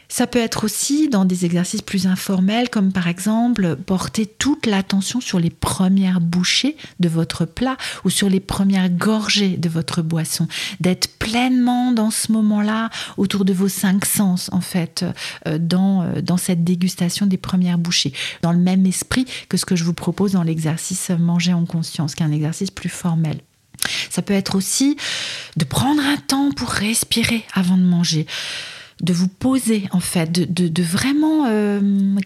Ça 0.10 0.28
peut 0.28 0.40
être 0.40 0.64
aussi 0.64 1.10
dans 1.10 1.26
des 1.26 1.46
exercices 1.46 1.82
plus 1.82 2.08
informels, 2.08 2.70
comme 2.70 2.92
par 2.92 3.08
exemple 3.08 3.76
porter 3.76 4.26
toute 4.26 4.66
l'attention 4.66 5.22
sur 5.22 5.40
les 5.40 5.50
premières 5.50 6.22
bouchées 6.22 6.78
de 7.00 7.10
votre 7.10 7.46
plat 7.46 7.78
ou 8.04 8.10
sur 8.10 8.30
les 8.30 8.40
premières 8.40 8.90
gorgées 8.90 9.58
de 9.58 9.70
votre 9.70 10.02
boisson, 10.02 10.48
d'être 10.80 11.18
pleinement 11.18 11.92
dans 11.92 12.12
ce 12.12 12.32
moment-là 12.32 12.90
autour 13.18 13.46
de 13.46 13.54
vos 13.54 13.68
cinq 13.68 14.06
sens, 14.06 14.50
en 14.52 14.62
fait, 14.62 15.06
euh, 15.48 15.58
dans, 15.58 16.04
euh, 16.04 16.22
dans 16.22 16.38
cette 16.38 16.64
dégustation 16.64 17.26
des 17.26 17.38
premières 17.38 17.78
bouchées, 17.78 18.14
dans 18.42 18.52
le 18.52 18.60
même 18.60 18.86
esprit 18.86 19.26
que 19.50 19.58
ce 19.58 19.66
que 19.66 19.76
je 19.76 19.84
vous 19.84 19.94
propose 19.94 20.34
dans 20.34 20.44
l'exercice 20.44 21.10
manger 21.10 21.54
en 21.54 21.66
conscience, 21.66 22.16
qui 22.16 22.24
est 22.24 22.26
un 22.26 22.32
exercice 22.32 22.72
plus 22.72 22.90
formel. 22.90 23.40
Ça 24.10 24.22
peut 24.22 24.34
être 24.34 24.56
aussi 24.56 24.98
de 25.58 25.66
prendre 25.66 26.02
un 26.02 26.18
temps 26.18 26.52
pour 26.52 26.70
respirer 26.70 27.44
avant 27.54 27.78
de 27.78 27.84
manger 27.84 28.26
de 29.02 29.14
vous 29.14 29.28
poser 29.28 29.88
en 29.92 30.00
fait, 30.00 30.32
de, 30.32 30.84
vraiment, 30.84 31.46
euh, 31.48 31.82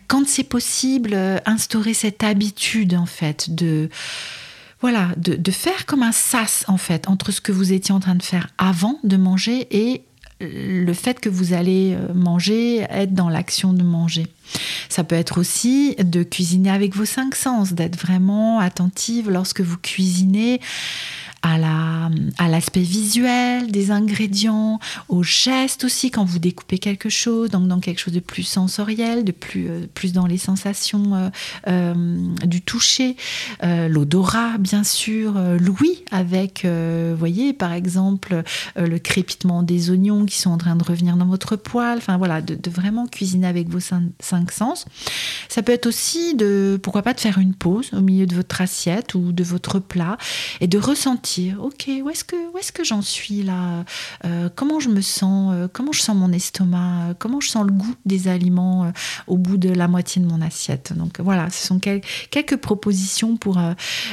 quand 0.07 0.27
c'est 0.27 0.43
possible, 0.43 1.11
euh, 1.13 1.37
instaurer 1.45 1.93
cette 1.93 2.23
habitude 2.23 2.93
en 2.95 3.05
fait 3.05 3.55
de 3.55 3.89
voilà, 4.81 5.09
de, 5.17 5.51
faire 5.51 5.85
comme 5.85 6.03
un 6.03 6.13
sas 6.13 6.63
en 6.69 6.77
fait 6.77 7.09
entre 7.09 7.31
ce 7.31 7.41
que 7.41 7.51
vous 7.51 7.73
étiez 7.73 7.93
en 7.93 7.99
train 7.99 8.15
de 8.15 8.23
faire 8.23 8.47
avant 8.57 8.97
de 9.03 9.17
manger 9.17 9.67
et 9.71 10.03
le 10.39 10.93
fait 10.93 11.19
que 11.19 11.27
vous 11.27 11.51
allez 11.51 11.95
euh, 11.95 12.13
manger, 12.13 12.85
être 12.89 13.13
dans 13.13 13.27
l'action 13.27 13.73
de 13.73 13.83
manger. 13.83 14.27
Ça 14.87 15.03
peut 15.03 15.15
être 15.15 15.37
aussi 15.37 15.95
de 15.97 16.23
cuisiner 16.23 16.69
avec 16.69 16.95
vos 16.95 17.03
cinq 17.03 17.35
sens, 17.35 17.73
d'être 17.73 17.97
vraiment 17.97 18.59
attentive 18.59 19.29
lorsque 19.29 19.59
vous 19.59 19.77
cuisinez 19.77 20.61
à 21.41 21.57
la 21.57 22.09
à 22.37 22.47
l'aspect 22.47 22.81
visuel 22.81 23.71
des 23.71 23.91
ingrédients, 23.91 24.79
au 25.07 25.23
geste 25.23 25.83
aussi 25.83 26.11
quand 26.11 26.25
vous 26.25 26.39
découpez 26.39 26.77
quelque 26.77 27.09
chose, 27.09 27.49
donc 27.49 27.67
dans 27.67 27.79
quelque 27.79 27.99
chose 27.99 28.13
de 28.13 28.19
plus 28.19 28.43
sensoriel, 28.43 29.23
de 29.23 29.31
plus 29.31 29.69
euh, 29.69 29.85
plus 29.93 30.13
dans 30.13 30.25
les 30.25 30.37
sensations 30.37 31.15
euh, 31.15 31.29
euh, 31.67 32.17
du 32.45 32.61
toucher, 32.61 33.15
l'odorat 33.61 34.57
bien 34.57 34.83
sûr, 34.83 35.33
l'ouïe 35.59 36.03
avec, 36.11 36.65
vous 36.65 37.17
voyez 37.17 37.53
par 37.53 37.73
exemple 37.73 38.43
le 38.75 38.99
crépitement 38.99 39.63
des 39.63 39.89
oignons 39.89 40.25
qui 40.25 40.37
sont 40.37 40.51
en 40.51 40.57
train 40.57 40.75
de 40.75 40.83
revenir 40.83 41.15
dans 41.17 41.25
votre 41.25 41.55
poêle, 41.55 41.97
enfin 41.97 42.17
voilà, 42.17 42.41
de, 42.41 42.69
vraiment 42.69 43.07
cuisiner 43.07 43.47
avec 43.47 43.69
vos 43.69 43.79
cinq, 43.79 44.51
sens. 44.51 44.85
Ça 45.47 45.61
peut 45.61 45.71
être 45.71 45.85
aussi 45.85 46.35
de 46.35 46.79
pourquoi 46.81 47.01
pas 47.01 47.13
de 47.13 47.19
faire 47.19 47.37
une 47.37 47.53
pause 47.53 47.91
au 47.93 48.01
milieu 48.01 48.25
de 48.25 48.35
votre 48.35 48.61
assiette 48.61 49.15
ou 49.15 49.31
de 49.31 49.43
votre 49.43 49.79
plat 49.79 50.17
et 50.61 50.67
de 50.67 50.77
ressentir 50.77 51.28
ok, 51.59 51.89
où 52.03 52.09
est-ce 52.09 52.23
que, 52.23 52.35
est-ce 52.57 52.71
que 52.71 52.83
j'en 52.83 53.01
suis 53.01 53.43
là? 53.43 53.85
Euh, 54.25 54.49
Comment 54.55 54.79
je 54.79 54.89
me 54.89 55.01
sens 55.01 55.53
euh, 55.53 55.67
Comment 55.71 55.91
je 55.91 56.01
sens 56.01 56.15
mon 56.15 56.31
estomac 56.31 57.15
Comment 57.19 57.39
je 57.39 57.49
sens 57.49 57.65
le 57.65 57.71
goût 57.71 57.95
des 58.05 58.27
aliments 58.27 58.85
euh, 58.85 58.91
au 59.27 59.37
bout 59.37 59.57
de 59.57 59.69
la 59.69 59.87
moitié 59.87 60.21
de 60.21 60.27
mon 60.27 60.41
assiette? 60.41 60.93
Donc 60.95 61.19
voilà, 61.19 61.49
ce 61.49 61.65
sont 61.65 61.79
quelques 61.79 62.57
propositions 62.57 63.37
pour 63.37 63.59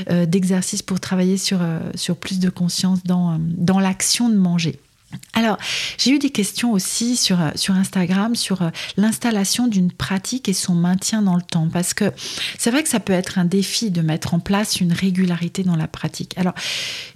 d'exercices 0.08 0.82
pour 0.82 1.00
travailler 1.00 1.36
sur, 1.36 1.60
sur 1.94 2.16
plus 2.16 2.38
de 2.38 2.50
conscience 2.50 3.02
dans, 3.04 3.38
dans 3.40 3.80
l'action 3.80 4.28
de 4.28 4.36
manger. 4.36 4.80
Alors, 5.32 5.58
j'ai 5.98 6.12
eu 6.12 6.18
des 6.18 6.30
questions 6.30 6.72
aussi 6.72 7.16
sur, 7.16 7.40
euh, 7.40 7.50
Instagram 7.68 8.34
sur 8.34 8.62
euh, 8.62 8.70
l'installation 8.96 9.68
d'une 9.68 9.92
pratique 9.92 10.48
et 10.48 10.54
son 10.54 10.74
maintien 10.74 11.20
dans 11.20 11.36
le 11.36 11.42
temps. 11.42 11.68
Parce 11.70 11.92
que 11.92 12.10
c'est 12.58 12.70
vrai 12.70 12.82
que 12.82 12.88
ça 12.88 13.00
peut 13.00 13.12
être 13.12 13.38
un 13.38 13.44
défi 13.44 13.90
de 13.90 14.00
mettre 14.00 14.32
en 14.32 14.38
place 14.38 14.80
une 14.80 14.92
régularité 14.92 15.62
dans 15.62 15.76
la 15.76 15.88
pratique. 15.88 16.32
Alors, 16.38 16.54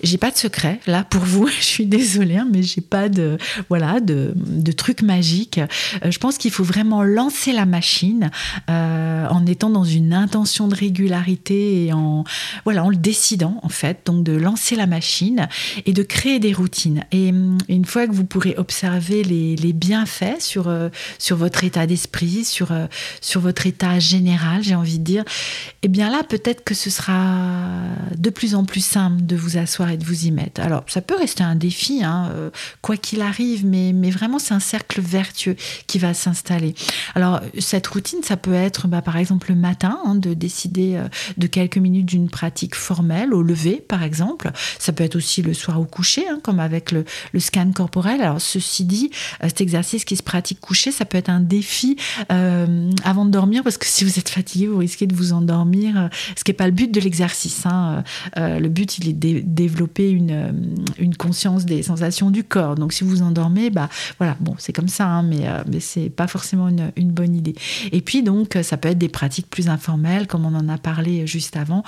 j'ai 0.02 0.18
pas 0.18 0.30
de 0.30 0.36
secret 0.36 0.80
là 0.86 1.04
pour 1.04 1.22
vous. 1.22 1.46
Je 1.60 1.64
suis 1.64 1.86
désolée, 1.86 2.36
hein, 2.36 2.48
mais 2.50 2.62
j'ai 2.62 2.80
pas 2.80 3.08
de 3.08 3.38
voilà 3.68 4.00
de, 4.00 4.32
de 4.36 4.72
truc 4.72 5.02
magique. 5.02 5.58
Euh, 5.58 6.10
je 6.10 6.18
pense 6.18 6.36
qu'il 6.38 6.50
faut 6.50 6.64
vraiment 6.64 7.02
lancer 7.02 7.52
la 7.52 7.66
machine 7.66 8.30
en 8.68 9.46
étant 9.46 9.70
dans 9.70 9.84
une 9.84 10.12
intention 10.12 10.68
de 10.68 10.74
régularité 10.74 11.86
et 11.86 11.92
en 11.92 12.24
le 12.66 12.96
décidant 12.96 13.58
en 13.62 13.68
fait. 13.68 14.02
Donc 14.06 14.24
de 14.24 14.32
lancer 14.32 14.76
la 14.76 14.86
machine 14.86 15.48
et 15.86 15.92
de 15.92 16.02
créer 16.02 16.38
des 16.38 16.52
routines. 16.52 17.04
Et 17.12 17.28
une 17.28 17.84
fois 17.90 18.06
que 18.06 18.12
vous 18.12 18.24
pourrez 18.24 18.54
observer 18.56 19.24
les, 19.24 19.72
bienfaits 19.72 20.40
sur, 20.40 20.68
euh, 20.68 20.88
sur 21.18 21.36
votre 21.36 21.64
état 21.64 21.86
d'esprit, 21.86 22.44
sur, 22.44 22.72
euh, 22.72 22.86
sur 23.20 23.40
votre 23.40 23.66
état 23.66 23.98
général, 23.98 24.62
j'ai 24.62 24.74
envie 24.74 24.98
de 24.98 25.04
dire, 25.04 25.24
eh 25.82 25.88
bien 25.88 26.10
là, 26.10 26.22
peut-être 26.22 26.62
que 26.64 26.74
ce 26.74 26.90
sera 26.90 27.36
de 28.16 28.30
plus 28.30 28.54
en 28.54 28.64
plus 28.64 28.84
simple 28.84 29.22
de 29.22 29.36
vous 29.36 29.56
asseoir 29.56 29.90
et 29.90 29.96
de 29.96 30.04
vous 30.04 30.26
y 30.26 30.30
mettre. 30.30 30.60
Alors, 30.60 30.84
ça 30.86 31.00
peut 31.00 31.16
rester 31.16 31.42
un 31.42 31.54
défi, 31.56 32.02
hein, 32.04 32.30
euh, 32.32 32.50
quoi 32.82 32.96
qu'il 32.96 33.22
arrive, 33.22 33.66
mais, 33.66 33.92
mais 33.92 34.10
vraiment, 34.10 34.38
c'est 34.38 34.54
un 34.54 34.60
cercle 34.60 35.00
vertueux 35.00 35.56
qui 35.86 35.98
va 35.98 36.14
s'installer. 36.14 36.74
Alors, 37.14 37.40
cette 37.58 37.86
routine, 37.86 38.22
ça 38.22 38.36
peut 38.36 38.54
être, 38.54 38.86
bah, 38.86 39.02
par 39.02 39.16
exemple, 39.16 39.50
le 39.50 39.56
matin, 39.56 39.98
hein, 40.04 40.14
de 40.14 40.34
décider 40.34 41.02
de 41.36 41.46
quelques 41.46 41.78
minutes 41.78 42.06
d'une 42.06 42.28
pratique 42.28 42.74
formelle, 42.74 43.34
au 43.34 43.42
lever, 43.42 43.82
par 43.86 44.02
exemple. 44.02 44.50
Ça 44.78 44.92
peut 44.92 45.04
être 45.04 45.16
aussi 45.16 45.42
le 45.42 45.54
soir 45.54 45.80
au 45.80 45.84
coucher, 45.84 46.28
hein, 46.28 46.38
comme 46.42 46.60
avec 46.60 46.92
le, 46.92 47.04
le 47.32 47.40
scan 47.40 47.69
corporelle. 47.72 48.20
Alors, 48.20 48.40
ceci 48.40 48.84
dit, 48.84 49.10
euh, 49.42 49.48
cet 49.48 49.60
exercice 49.60 50.04
qui 50.04 50.16
se 50.16 50.22
pratique 50.22 50.60
couché, 50.60 50.90
ça 50.92 51.04
peut 51.04 51.18
être 51.18 51.30
un 51.30 51.40
défi 51.40 51.96
euh, 52.32 52.90
avant 53.04 53.24
de 53.24 53.30
dormir, 53.30 53.62
parce 53.62 53.78
que 53.78 53.86
si 53.86 54.04
vous 54.04 54.18
êtes 54.18 54.28
fatigué, 54.28 54.66
vous 54.66 54.78
risquez 54.78 55.06
de 55.06 55.14
vous 55.14 55.32
endormir, 55.32 55.96
euh, 55.98 56.08
ce 56.36 56.44
qui 56.44 56.50
n'est 56.50 56.56
pas 56.56 56.66
le 56.66 56.72
but 56.72 56.92
de 56.92 57.00
l'exercice. 57.00 57.64
Hein. 57.66 58.04
le 58.36 58.68
but, 58.68 58.98
il 58.98 59.08
est 59.08 59.12
de 59.12 59.40
développer 59.44 60.10
une, 60.10 60.82
une 60.98 61.16
conscience 61.16 61.64
des 61.64 61.82
sensations 61.82 62.30
du 62.30 62.44
corps. 62.44 62.74
Donc, 62.74 62.92
si 62.92 63.04
vous 63.04 63.10
vous 63.10 63.22
endormez, 63.22 63.70
bah, 63.70 63.88
voilà, 64.18 64.36
bon, 64.40 64.54
c'est 64.58 64.72
comme 64.72 64.88
ça, 64.88 65.06
hein, 65.06 65.22
mais, 65.22 65.46
mais 65.70 65.80
c'est 65.80 66.10
pas 66.10 66.26
forcément 66.26 66.68
une, 66.68 67.10
bonne 67.10 67.34
idée. 67.34 67.54
Et 67.92 68.00
puis, 68.00 68.22
donc, 68.22 68.56
ça 68.62 68.76
peut 68.76 68.88
être 68.88 68.98
des 68.98 69.08
pratiques 69.08 69.48
plus 69.50 69.68
informelles, 69.68 70.26
comme 70.26 70.46
on 70.46 70.54
en 70.54 70.68
a 70.68 70.78
parlé 70.78 71.26
juste 71.26 71.56
avant, 71.56 71.82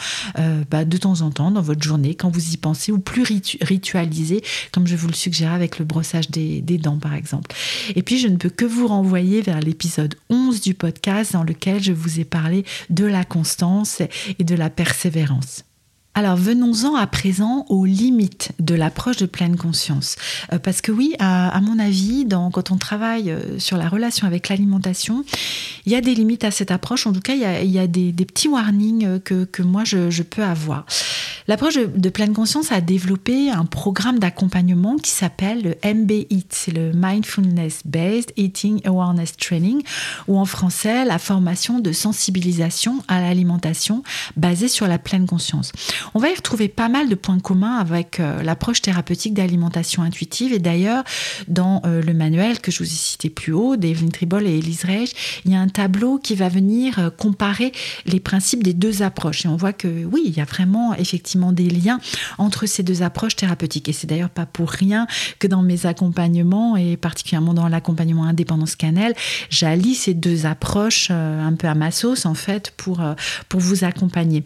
bah, 0.71 0.85
de 0.85 0.97
temps 0.97 1.21
en 1.21 1.31
temps, 1.31 1.51
dans 1.51 1.63
votre 1.63 1.83
journée, 1.83 2.15
quand 2.15 2.31
vous 2.31 2.53
y 2.53 2.57
pensez, 2.57 2.93
ou 2.93 2.99
plus 2.99 3.25
ritualisées, 3.61 4.43
comme 4.73 4.87
je 4.87 4.97
vous 4.97 5.09
le 5.09 5.15
suggérais 5.15 5.55
avec 5.55 5.72
le 5.79 5.85
brossage 5.85 6.31
des, 6.31 6.61
des 6.61 6.79
dents 6.79 6.99
par 6.99 7.15
exemple. 7.15 7.55
Et 7.95 8.03
puis 8.03 8.19
je 8.19 8.29
ne 8.29 8.37
peux 8.37 8.51
que 8.51 8.65
vous 8.65 8.87
renvoyer 8.87 9.43
vers 9.43 9.61
l'épisode 9.61 10.15
11 10.31 10.61
du 10.61 10.75
podcast 10.75 11.33
dans 11.33 11.45
lequel 11.45 11.83
je 11.83 11.93
vous 11.93 12.21
ai 12.21 12.25
parlé 12.25 12.65
de 12.91 13.05
la 13.05 13.25
constance 13.25 14.03
et 14.39 14.45
de 14.45 14.55
la 14.55 14.71
persévérance. 14.71 15.65
Alors 16.15 16.37
venons-en 16.37 16.95
à 16.95 17.07
présent 17.07 17.65
aux 17.71 17.87
limites 17.87 18.53
de 18.59 18.75
l'approche 18.75 19.17
de 19.17 19.25
pleine 19.25 19.57
conscience. 19.57 20.17
Euh, 20.53 20.59
parce 20.59 20.83
que 20.83 20.93
oui, 20.93 21.15
à, 21.19 21.59
mon 21.63 21.79
avis, 21.79 22.27
quand 22.53 22.71
on 22.71 22.77
travaille 22.77 23.31
euh, 23.31 23.59
sur 23.59 23.79
la 23.79 23.89
relation 23.89 24.27
avec 24.27 24.51
l'alimentation, 24.51 25.25
il 25.87 25.93
y 25.93 25.95
a 25.95 26.03
des 26.03 26.15
limites 26.15 26.45
à 26.45 26.51
cette 26.51 26.71
approche. 26.71 27.07
En 27.07 27.15
tout 27.15 27.21
cas, 27.21 27.33
il 27.35 27.71
y 27.71 27.79
a, 27.79 27.87
des, 27.87 28.13
petits 28.13 28.49
warnings 28.49 29.07
euh, 29.07 29.19
que, 29.19 29.63
moi, 29.63 29.85
je, 29.85 30.23
peux 30.23 30.43
avoir. 30.43 30.85
L'approche 31.49 31.77
de, 31.77 32.09
pleine 32.11 32.35
conscience 32.35 32.73
a 32.73 32.83
développé 32.83 33.51
un 33.51 33.65
programme 33.65 34.19
d'accompagnement 34.19 34.97
qui 34.97 35.11
s'appelle 35.11 35.63
le 35.63 35.95
MBEAT, 35.95 36.47
c'est 36.51 36.73
le 36.73 36.93
Mindfulness 36.95 37.81
Based 37.87 38.33
Eating 38.37 38.81
Awareness 38.85 39.37
Training, 39.39 39.83
ou 40.29 40.39
en 40.39 40.45
français, 40.45 41.07
la 41.07 41.19
formation 41.19 41.81
de 41.81 41.91
sensibilisation 41.91 43.03
à 43.09 43.23
l'alimentation 43.23 44.03
basée 44.37 44.69
sur 44.69 44.87
la 44.87 44.99
pleine 44.99 45.27
conscience. 45.27 45.73
On 46.15 46.19
va 46.19 46.31
y 46.31 46.35
retrouver 46.35 46.69
pas 46.69 46.89
mal 46.89 47.09
de 47.09 47.15
points 47.15 47.39
communs 47.39 47.77
avec 47.77 48.21
euh, 48.21 48.43
l'approche 48.43 48.83
thérapeutique 48.83 49.35
d'alimentation 49.35 50.03
intuitive. 50.03 50.53
Et 50.53 50.59
d'ailleurs, 50.59 51.05
dans 51.49 51.83
euh, 51.85 52.03
le 52.03 52.15
manuel 52.15 52.61
que 52.61 52.71
je 52.71 52.79
vous 52.79 52.85
ai 52.85 52.95
cité 52.95 53.31
plus 53.31 53.53
haut, 53.53 53.77
d'Evelyn 53.77 54.09
Tribol 54.09 54.47
et 54.47 54.59
Elise 54.59 54.85
Reich, 54.85 55.43
il 55.45 55.53
y 55.53 55.55
a 55.55 55.61
un 55.61 55.69
tableau 55.69 56.19
qui 56.19 56.35
va 56.35 56.49
venir 56.49 56.99
euh, 56.99 57.11
comparer 57.11 57.73
les 58.07 58.21
principes 58.21 58.63
des 58.63 58.75
deux 58.75 59.03
approches. 59.03 59.45
Et 59.45 59.49
on 59.49 59.57
voit 59.57 59.73
que 59.73 59.89
oui, 60.05 60.23
il 60.27 60.37
y 60.37 60.41
a 60.41 60.45
vraiment 60.45 60.95
effectivement 60.95 61.53
des 61.53 61.69
liens 61.69 62.01
entre 62.39 62.67
ces 62.67 62.83
deux 62.83 63.03
approches 63.03 63.37
thérapeutiques. 63.37 63.89
Et 63.89 63.93
c'est 63.93 64.07
d'ailleurs 64.07 64.31
pas 64.31 64.47
pour 64.47 64.71
rien 64.71 65.07
que 65.39 65.47
dans 65.47 65.63
mes 65.63 65.87
accompagnements, 65.87 66.77
et 66.77 66.97
particulièrement 66.97 67.55
dans 67.55 67.69
l'accompagnement 67.69 68.25
indépendance 68.25 68.77
cannelle, 68.77 69.15
j'allie 69.51 69.95
ces 69.95 70.15
deux 70.15 70.47
approches 70.47 71.11
un 71.11 71.55
peu 71.55 71.67
à 71.67 71.75
ma 71.75 71.91
sauce 71.91 72.27
en 72.27 72.35
fait 72.35 72.73
pour, 72.77 73.03
pour 73.49 73.61
vous 73.61 73.85
accompagner. 73.85 74.45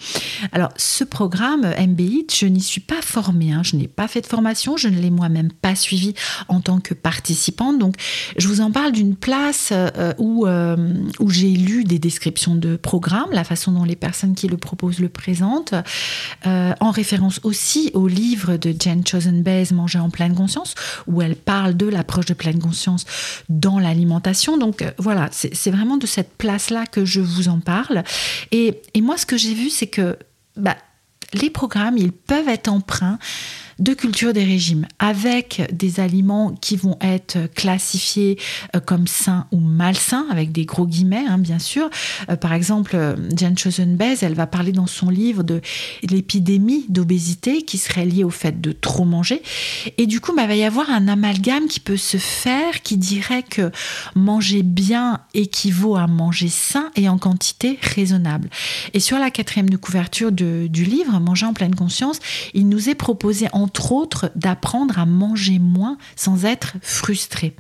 Alors 0.53 0.71
ce 0.77 1.05
programme 1.05 1.46
MBIT, 1.55 2.27
je 2.39 2.47
n'y 2.47 2.61
suis 2.61 2.81
pas 2.81 3.03
formée, 3.03 3.53
hein. 3.53 3.63
je 3.63 3.77
n'ai 3.77 3.89
pas 3.89 4.09
fait 4.09 4.21
de 4.21 4.27
formation, 4.27 4.77
je 4.77 4.89
ne 4.89 4.99
l'ai 5.01 5.11
moi-même 5.11 5.53
pas 5.53 5.75
suivi 5.75 6.15
en 6.49 6.61
tant 6.61 6.81
que 6.81 6.95
participante. 6.95 7.79
Donc, 7.79 7.95
je 8.37 8.49
vous 8.49 8.61
en 8.61 8.71
parle 8.71 8.93
d'une 8.93 9.17
place 9.17 9.71
euh, 9.73 10.13
où, 10.19 10.47
euh, 10.47 10.77
où 11.21 11.31
j'ai 11.31 11.51
lu 11.51 11.85
des 11.85 11.99
descriptions 11.99 12.55
de 12.55 12.77
programmes, 12.77 13.31
la 13.33 13.45
façon 13.45 13.73
dont 13.73 13.85
les 13.85 13.97
personnes 13.97 14.35
qui 14.35 14.49
le 14.49 14.57
proposent 14.57 14.99
le 14.99 15.09
présentent, 15.09 15.75
euh, 16.47 16.73
en 16.81 16.91
référence 16.91 17.41
aussi 17.43 17.91
au 17.95 18.09
livre 18.09 18.57
de 18.57 18.75
Jen 18.79 19.07
Chosen 19.07 19.43
Baez, 19.43 19.73
Manger 19.73 19.99
en 19.99 20.11
pleine 20.11 20.35
conscience, 20.35 20.75
où 21.07 21.23
elle 21.23 21.37
parle 21.37 21.77
de 21.77 21.87
l'approche 21.87 22.27
de 22.27 22.35
pleine 22.35 22.59
conscience 22.59 23.05
dans 23.49 23.79
l'alimentation. 23.79 24.57
Donc, 24.57 24.85
voilà, 24.99 25.29
c'est 25.33 25.71
vraiment 25.71 25.97
de 25.97 26.07
cette 26.07 26.37
place-là 26.37 26.87
que 26.87 27.05
je 27.05 27.21
vous 27.21 27.49
en 27.49 27.61
parle. 27.61 28.03
Et, 28.53 28.81
et 28.95 29.01
moi, 29.01 29.17
ce 29.17 29.27
que 29.27 29.37
j'ai 29.37 29.55
vu, 29.55 29.71
c'est 29.71 29.87
que 29.87 30.17
bah, 30.57 30.77
les 31.41 31.51
programmes, 31.51 31.99
ils 31.99 32.13
peuvent 32.13 32.49
être 32.49 32.69
emprunts 32.69 33.19
de 33.79 33.93
culture 33.93 34.33
des 34.33 34.45
régimes, 34.45 34.87
avec 34.99 35.63
des 35.73 36.01
aliments 36.01 36.55
qui 36.61 36.77
vont 36.77 36.97
être 37.01 37.39
classifiés 37.55 38.39
euh, 38.75 38.81
comme 38.81 39.07
sains 39.07 39.47
ou 39.53 39.61
malsains, 39.61 40.27
avec 40.31 40.53
des 40.53 40.65
gros 40.65 40.87
guillemets, 40.87 41.25
hein, 41.29 41.39
bien 41.39 41.59
sûr. 41.59 41.91
Euh, 42.31 42.37
par 42.37 42.53
exemple, 42.53 42.93
euh, 42.95 43.17
Jan 43.37 43.55
Chosenbez, 43.57 44.17
elle 44.23 44.35
va 44.35 44.47
parler 44.47 44.73
dans 44.73 44.87
son 44.87 45.11
livre 45.11 45.43
de 45.43 45.61
l'épidémie 46.03 46.87
d'obésité 46.89 47.63
qui 47.63 47.77
serait 47.77 48.07
liée 48.07 48.25
au 48.25 48.31
fait 48.31 48.61
de 48.61 48.73
trop 48.73 49.05
manger. 49.05 49.43
Et 49.99 50.07
du 50.07 50.21
coup, 50.21 50.35
bah, 50.35 50.43
il 50.45 50.49
va 50.49 50.57
y 50.57 50.65
avoir 50.65 50.89
un 50.91 51.09
amalgame 51.09 51.67
qui 51.67 51.81
peut 51.81 51.97
se 51.97 52.17
faire 52.17 52.83
qui 52.83 52.97
dirait 52.97 53.43
que 53.43 53.71
manger 54.15 54.63
bien 54.63 55.21
équivaut 55.35 55.97
à 55.97 56.07
manger 56.07 56.49
sain 56.49 56.91
et 56.97 57.09
en 57.09 57.19
quantité 57.19 57.79
raisonnable. 57.83 58.49
Et 58.95 59.01
sur 59.01 59.19
la 59.19 59.31
quatrième 59.31 59.69
de 59.69 59.77
couverture 59.77 60.33
du 60.33 60.85
livre, 60.85 61.21
Manger 61.21 61.47
en 61.47 61.55
pleine 61.55 61.75
conscience, 61.75 62.21
il 62.55 62.69
nous 62.69 62.89
est 62.89 62.95
proposé 62.95 63.49
en 63.53 63.66
entre 63.67 63.91
autres 63.91 64.31
d'apprendre 64.37 65.01
à 65.01 65.07
manger 65.07 65.59
moins 65.59 65.99
sans 66.15 66.45
être 66.45 66.75
frustré. 66.83 67.57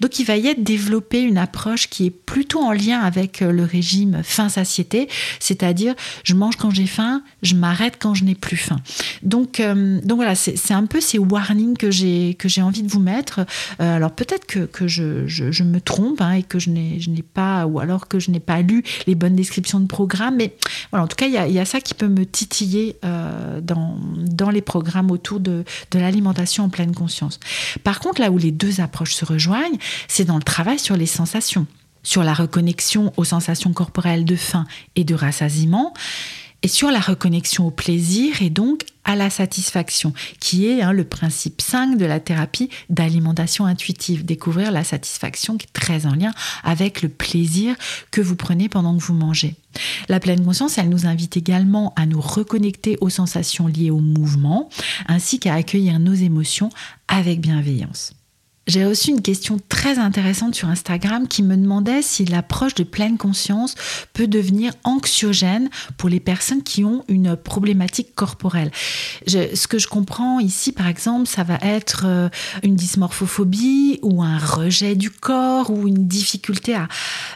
Donc 0.00 0.18
il 0.18 0.24
va 0.24 0.36
y 0.36 0.46
être 0.46 0.62
développé 0.62 1.20
une 1.20 1.38
approche 1.38 1.88
qui 1.88 2.06
est 2.06 2.10
plutôt 2.10 2.60
en 2.60 2.72
lien 2.72 3.00
avec 3.00 3.42
euh, 3.42 3.52
le 3.52 3.64
régime 3.64 4.20
faim-satiété, 4.22 5.08
c'est-à-dire 5.40 5.94
je 6.24 6.34
mange 6.34 6.56
quand 6.56 6.70
j'ai 6.70 6.86
faim, 6.86 7.22
je 7.42 7.54
m'arrête 7.54 7.96
quand 7.98 8.14
je 8.14 8.24
n'ai 8.24 8.34
plus 8.34 8.56
faim. 8.56 8.80
Donc, 9.22 9.60
euh, 9.60 10.00
donc 10.02 10.16
voilà, 10.16 10.34
c'est 10.34 10.74
un 10.74 10.86
peu 10.86 11.00
ces 11.00 11.18
warnings 11.18 11.76
que 11.76 11.90
j'ai 11.90 12.62
envie 12.62 12.82
de 12.82 12.90
vous 12.90 13.00
mettre. 13.00 13.40
Euh, 13.80 13.96
alors 13.96 14.12
peut-être 14.12 14.46
que, 14.46 14.86
je, 14.86 15.62
me 15.62 15.80
trompe 15.80 16.20
hein, 16.20 16.32
et 16.32 16.42
que 16.42 16.58
je 16.58 16.70
n'ai 16.70 17.24
pas, 17.34 17.66
ou 17.66 17.80
alors 17.80 18.08
que 18.08 18.18
je 18.18 18.30
n'ai 18.30 18.40
pas 18.40 18.60
lu 18.62 18.82
les 19.06 19.14
bonnes 19.14 19.36
descriptions 19.36 19.80
de 19.80 19.86
programmes, 19.86 20.36
mais 20.36 20.54
voilà, 20.90 21.04
en 21.04 21.08
tout 21.08 21.16
cas, 21.16 21.26
il 21.26 21.32
y 21.32 21.38
a, 21.38 21.48
y 21.48 21.58
a 21.58 21.64
ça 21.64 21.80
qui 21.80 21.94
peut 21.94 22.08
me 22.08 22.24
titiller 22.24 22.96
dans, 23.62 23.98
dans 24.16 24.50
les 24.50 24.62
programmes 24.62 25.10
autour 25.10 25.40
de, 25.40 25.64
de 25.90 25.98
l'alimentation 25.98 26.64
en 26.64 26.68
pleine 26.68 26.94
conscience. 26.94 27.40
Par 27.84 28.00
contre, 28.00 28.20
là 28.20 28.30
où 28.30 28.38
les 28.38 28.50
deux 28.50 28.80
approches 28.80 29.14
se 29.14 29.24
rejoignent, 29.24 29.47
c'est 30.08 30.24
dans 30.24 30.36
le 30.36 30.42
travail 30.42 30.78
sur 30.78 30.96
les 30.96 31.06
sensations, 31.06 31.66
sur 32.02 32.22
la 32.22 32.34
reconnexion 32.34 33.12
aux 33.16 33.24
sensations 33.24 33.72
corporelles 33.72 34.24
de 34.24 34.36
faim 34.36 34.66
et 34.96 35.04
de 35.04 35.14
rassasiement, 35.14 35.92
et 36.62 36.68
sur 36.68 36.90
la 36.90 37.00
reconnexion 37.00 37.68
au 37.68 37.70
plaisir 37.70 38.42
et 38.42 38.50
donc 38.50 38.84
à 39.04 39.16
la 39.16 39.30
satisfaction, 39.30 40.12
qui 40.40 40.66
est 40.66 40.82
hein, 40.82 40.92
le 40.92 41.04
principe 41.04 41.62
5 41.62 41.96
de 41.96 42.04
la 42.04 42.20
thérapie 42.20 42.68
d'alimentation 42.90 43.64
intuitive. 43.64 44.24
Découvrir 44.24 44.72
la 44.72 44.84
satisfaction 44.84 45.56
qui 45.56 45.66
est 45.66 45.72
très 45.72 46.04
en 46.04 46.14
lien 46.14 46.32
avec 46.64 47.00
le 47.00 47.08
plaisir 47.08 47.76
que 48.10 48.20
vous 48.20 48.36
prenez 48.36 48.68
pendant 48.68 48.96
que 48.96 49.02
vous 49.02 49.14
mangez. 49.14 49.54
La 50.08 50.20
pleine 50.20 50.44
conscience, 50.44 50.78
elle 50.78 50.88
nous 50.88 51.06
invite 51.06 51.36
également 51.36 51.94
à 51.96 52.06
nous 52.06 52.20
reconnecter 52.20 52.98
aux 53.00 53.08
sensations 53.08 53.66
liées 53.66 53.90
au 53.90 54.00
mouvement, 54.00 54.68
ainsi 55.06 55.38
qu'à 55.38 55.54
accueillir 55.54 55.98
nos 56.00 56.14
émotions 56.14 56.70
avec 57.06 57.40
bienveillance. 57.40 58.12
J'ai 58.68 58.84
reçu 58.84 59.10
une 59.12 59.22
question 59.22 59.58
très 59.70 59.98
intéressante 59.98 60.54
sur 60.54 60.68
Instagram 60.68 61.26
qui 61.26 61.42
me 61.42 61.56
demandait 61.56 62.02
si 62.02 62.26
l'approche 62.26 62.74
de 62.74 62.84
pleine 62.84 63.16
conscience 63.16 63.74
peut 64.12 64.26
devenir 64.26 64.74
anxiogène 64.84 65.70
pour 65.96 66.10
les 66.10 66.20
personnes 66.20 66.62
qui 66.62 66.84
ont 66.84 67.02
une 67.08 67.34
problématique 67.34 68.14
corporelle. 68.14 68.70
ce 69.26 69.66
que 69.66 69.78
je 69.78 69.88
comprends 69.88 70.38
ici, 70.38 70.72
par 70.72 70.86
exemple, 70.86 71.26
ça 71.26 71.44
va 71.44 71.58
être 71.62 72.02
euh, 72.04 72.28
une 72.62 72.76
dysmorphophobie 72.76 74.00
ou 74.02 74.22
un 74.22 74.36
rejet 74.36 74.96
du 74.96 75.10
corps 75.10 75.70
ou 75.70 75.88
une 75.88 76.06
difficulté 76.06 76.74
à 76.74 76.88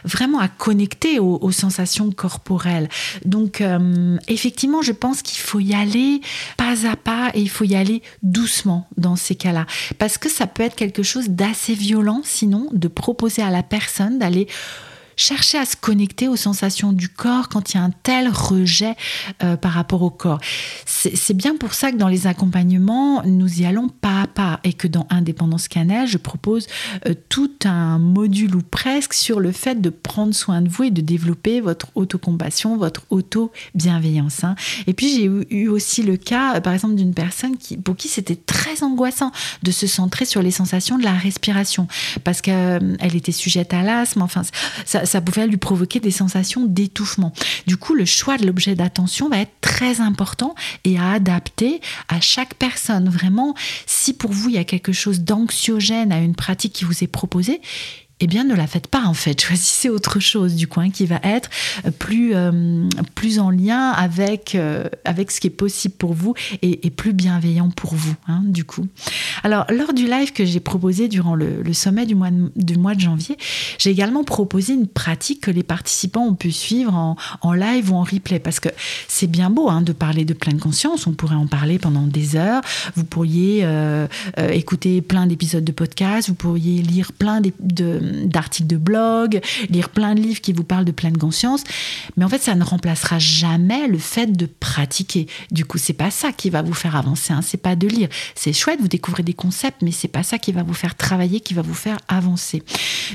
vraiment 0.03 0.39
à 0.39 0.47
connecter 0.47 1.19
aux, 1.19 1.51
sensations 1.51 2.11
corporelles. 2.11 2.89
Donc, 3.25 3.61
euh, 3.61 4.17
effectivement, 4.27 4.83
je 4.83 4.91
pense 4.91 5.23
qu'il 5.23 5.39
faut 5.39 5.59
y 5.59 5.73
aller 5.73 6.21
pas 6.57 6.85
à 6.87 6.95
pas 6.95 7.31
et 7.33 7.41
il 7.41 7.49
faut 7.49 7.63
y 7.63 7.75
aller 7.75 8.03
doucement 8.21 8.87
dans 8.97 9.15
ces 9.15 9.33
cas-là 9.33 9.65
parce 9.97 10.19
que 10.19 10.29
ça 10.29 10.45
peut 10.45 10.61
être 10.61 10.75
quelque 10.75 11.01
chose 11.01 11.22
d'assez 11.29 11.73
violent, 11.73 12.21
sinon, 12.23 12.67
de 12.71 12.87
proposer 12.87 13.41
à 13.41 13.49
la 13.49 13.63
personne 13.63 14.19
d'aller 14.19 14.47
chercher 15.15 15.57
à 15.57 15.65
se 15.65 15.75
connecter 15.75 16.27
aux 16.27 16.35
sensations 16.35 16.93
du 16.93 17.09
corps 17.09 17.49
quand 17.49 17.73
il 17.73 17.77
y 17.77 17.79
a 17.79 17.83
un 17.83 17.91
tel 18.03 18.29
rejet 18.29 18.95
euh, 19.43 19.57
par 19.57 19.71
rapport 19.71 20.01
au 20.01 20.09
corps. 20.09 20.39
C'est 20.85 21.35
bien 21.35 21.55
pour 21.55 21.73
ça 21.73 21.91
que 21.91 21.97
dans 21.97 22.07
les 22.07 22.27
accompagnements, 22.27 23.23
nous 23.23 23.61
y 23.61 23.65
allons 23.65 23.89
pas 23.89 24.21
à 24.21 24.27
pas 24.27 24.59
et 24.63 24.73
que 24.73 24.87
dans 24.87 25.07
Indépendance 25.09 25.67
Cannelle, 25.67 26.07
je 26.07 26.17
propose 26.17 26.67
euh, 27.07 27.13
tout 27.29 27.51
un 27.65 27.99
module 27.99 28.55
ou 28.55 28.61
presque 28.61 29.13
sur 29.13 29.39
le 29.39 29.51
fait 29.51 29.81
de 29.81 29.89
prendre 29.89 30.33
soin 30.33 30.61
de 30.61 30.69
vous 30.69 30.83
et 30.83 30.91
de 30.91 31.01
développer 31.01 31.61
votre 31.61 31.87
autocompassion, 31.95 32.77
votre 32.77 33.03
auto-bienveillance. 33.09 34.43
Hein. 34.43 34.55
Et 34.87 34.93
puis 34.93 35.09
j'ai 35.09 35.25
eu, 35.55 35.67
aussi 35.67 36.03
le 36.03 36.17
cas, 36.17 36.55
euh, 36.55 36.61
par 36.61 36.73
exemple, 36.73 36.95
d'une 36.95 37.13
personne 37.13 37.57
qui, 37.57 37.77
pour 37.77 37.95
qui 37.95 38.07
c'était 38.07 38.35
très 38.35 38.83
angoissant 38.83 39.31
de 39.63 39.71
se 39.71 39.87
centrer 39.87 40.25
sur 40.25 40.41
les 40.41 40.51
sensations 40.51 40.97
de 40.97 41.03
la 41.03 41.13
respiration 41.13 41.87
parce 42.23 42.41
qu'elle 42.41 43.15
était 43.15 43.31
sujette 43.31 43.73
à 43.73 43.83
l'asthme. 43.83 44.21
Enfin, 44.21 44.41
ça, 44.85 45.02
ça, 45.03 45.21
pouvait 45.21 45.47
lui 45.47 45.57
provoquer 45.57 45.99
des 45.99 46.11
sensations 46.11 46.65
d'étouffement. 46.65 47.33
Du 47.67 47.77
coup, 47.77 47.93
le 47.93 48.05
choix 48.05 48.37
de 48.37 48.45
l'objet 48.45 48.75
d'attention 48.75 49.29
va 49.29 49.39
être 49.39 49.53
très 49.61 50.01
important 50.01 50.55
et 50.83 50.97
à 50.97 51.11
adapter 51.11 51.81
à 52.07 52.21
chaque 52.21 52.55
personne. 52.55 53.09
Vraiment, 53.09 53.55
si 53.85 54.13
pour 54.13 54.31
vous, 54.31 54.49
il 54.49 54.55
y 54.55 54.59
a 54.59 54.63
quelque 54.63 54.91
chose 54.91 55.21
d'anxiogène 55.21 56.11
à 56.11 56.19
une 56.19 56.35
pratique 56.35 56.73
qui 56.73 56.85
vous 56.85 57.03
est 57.03 57.07
proposée, 57.07 57.61
eh 58.23 58.27
bien 58.27 58.43
ne 58.43 58.55
la 58.55 58.67
faites 58.67 58.87
pas 58.87 59.03
en 59.05 59.13
fait. 59.13 59.41
Choisissez 59.41 59.89
autre 59.89 60.19
chose 60.19 60.55
du 60.55 60.67
coin 60.67 60.89
qui 60.89 61.05
va 61.05 61.19
être 61.23 61.49
plus, 61.99 62.33
plus 63.15 63.39
en 63.39 63.49
lien 63.49 63.89
avec, 63.89 64.57
avec 65.05 65.31
ce 65.31 65.39
qui 65.39 65.47
est 65.47 65.49
possible 65.49 65.95
pour 65.95 66.13
vous 66.13 66.33
et, 66.61 66.89
plus 66.89 67.13
bienveillant 67.13 67.69
pour 67.69 67.95
vous, 67.95 68.15
hein, 68.27 68.41
du 68.45 68.63
coup. 68.63 68.87
Alors, 69.43 69.65
lors 69.69 69.93
du 69.93 70.05
live 70.05 70.31
que 70.31 70.45
j'ai 70.45 70.59
proposé 70.59 71.07
durant 71.07 71.35
le, 71.35 71.63
sommet 71.73 72.05
du 72.05 72.15
mois 72.15 72.29
de, 72.31 72.51
du 72.55 72.77
mois 72.77 72.95
de 72.95 72.99
janvier, 72.99 73.37
j'ai 73.77 73.89
également 73.89 74.23
proposé 74.23 74.73
une 74.73 74.87
pratique 74.87 75.41
que 75.41 75.51
les 75.51 75.63
participants 75.63 76.25
ont 76.25 76.35
pu 76.35 76.51
suivre 76.51 76.93
en, 77.41 77.53
live 77.53 77.91
ou 77.91 77.95
en 77.95 78.03
replay 78.03 78.39
parce 78.39 78.59
que 78.59 78.69
c'est 79.07 79.27
bien 79.27 79.49
beau 79.49 79.69
hein, 79.69 79.81
de 79.81 79.91
parler 79.91 80.25
de 80.25 80.33
pleine 80.33 80.59
conscience, 80.59 81.07
on 81.07 81.13
pourrait 81.13 81.35
en 81.35 81.47
parler 81.47 81.77
pendant 81.79 82.07
des 82.07 82.35
heures, 82.35 82.61
vous 82.95 83.03
pourriez 83.03 83.61
euh, 83.63 84.07
euh, 84.39 84.49
écouter 84.49 85.01
plein 85.01 85.27
d'épisodes 85.27 85.63
de 85.63 85.71
podcast, 85.71 86.29
vous 86.29 86.35
pourriez 86.35 86.81
lire 86.81 87.11
plein 87.11 87.41
de, 87.41 87.51
de 88.13 88.77
blog, 88.77 89.41
lire 89.69 89.89
plein 89.89 90.15
de 90.15 90.21
livres 90.21 90.41
qui 90.41 90.53
vous 90.53 90.63
parlent 90.63 90.85
de 90.85 90.91
pleine 90.91 91.17
conscience, 91.17 91.63
mais 92.17 92.25
en 92.25 92.29
fait 92.29 92.41
ça 92.41 92.55
ne 92.55 92.63
remplacera 92.63 93.19
jamais 93.19 93.87
le 93.87 93.97
fait 93.97 94.27
de 94.27 94.45
pratiquer. 94.45 95.27
Du 95.51 95.65
coup, 95.65 95.77
c'est 95.77 95.93
pas 95.93 96.11
ça 96.11 96.31
qui 96.31 96.49
va 96.49 96.61
vous 96.61 96.73
faire 96.73 96.95
avancer, 96.95 97.33
hein, 97.33 97.41
c'est 97.41 97.57
pas 97.57 97.75
de 97.75 97.87
lire. 97.87 98.09
C'est 98.35 98.53
chouette, 98.53 98.79
vous 98.81 98.87
découvrez 98.87 99.23
des 99.23 99.33
concepts, 99.33 99.81
mais 99.81 99.91
c'est 99.91 100.07
pas 100.07 100.23
ça 100.23 100.37
qui 100.37 100.51
va 100.51 100.63
vous 100.63 100.73
faire 100.73 100.95
travailler, 100.95 101.39
qui 101.39 101.53
va 101.53 101.61
vous 101.61 101.73
faire 101.73 101.97
avancer. 102.07 102.63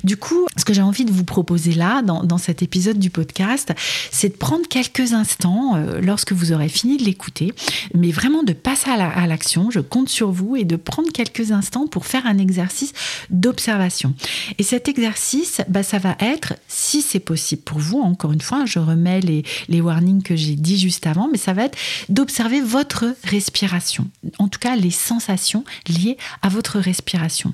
Du 0.05 0.17
coup, 0.17 0.47
ce 0.57 0.65
que 0.65 0.73
j'ai 0.73 0.83
envie 0.83 1.05
de 1.05 1.13
vous 1.13 1.25
proposer 1.25 1.73
là, 1.73 2.03
dans, 2.03 2.39
cet 2.39 2.63
épisode 2.63 2.99
du 2.99 3.11
podcast, 3.11 3.73
c'est 4.13 4.29
de 4.29 4.37
prendre 4.37 4.67
quelques 4.69 5.13
instants 5.13 5.75
euh, 5.75 6.01
lorsque 6.01 6.33
vous 6.33 6.53
aurez 6.53 6.69
fini 6.69 6.97
de 6.97 7.05
l'écouter, 7.05 7.53
mais 7.95 8.13
vraiment 8.13 8.43
de 8.45 8.53
passer 8.53 8.91
à 8.91 9.27
l'action. 9.27 9.71
je 9.71 9.81
compte 9.81 10.09
sur 10.09 10.31
vous 10.31 10.57
et 10.57 10.65
de 10.65 10.77
prendre 10.77 11.11
quelques 11.13 11.51
instants 11.51 11.87
pour 11.87 12.07
faire 12.07 12.27
un 12.27 12.39
exercice 12.39 12.93
d'observation. 13.31 14.15
Et 14.59 14.63
exercice, 14.89 15.61
bah, 15.69 15.83
ça 15.83 15.99
va 15.99 16.17
être, 16.21 16.55
si 16.67 17.03
c'est 17.03 17.21
possible 17.21 17.63
pour 17.63 17.79
vous, 17.79 18.01
encore 18.01 18.33
une 18.33 18.41
fois, 18.41 18.65
je 18.67 18.79
remets 18.79 19.21
les, 19.21 19.45
les 19.69 19.81
warnings 19.81 20.23
que 20.23 20.37
j'ai 20.37 20.55
dit 20.55 20.79
juste 20.79 21.07
avant, 21.07 21.29
mais 21.31 21.39
ça 21.39 21.53
va 21.53 21.65
être 21.65 21.79
d'observer 22.09 22.61
votre 22.61 23.15
respiration, 23.25 24.09
en 24.39 24.49
tout 24.49 24.59
cas 24.59 24.77
les 24.77 24.91
sensations 24.91 25.65
liées 25.89 26.17
à 26.43 26.49
votre 26.49 26.79
respiration. 26.79 27.53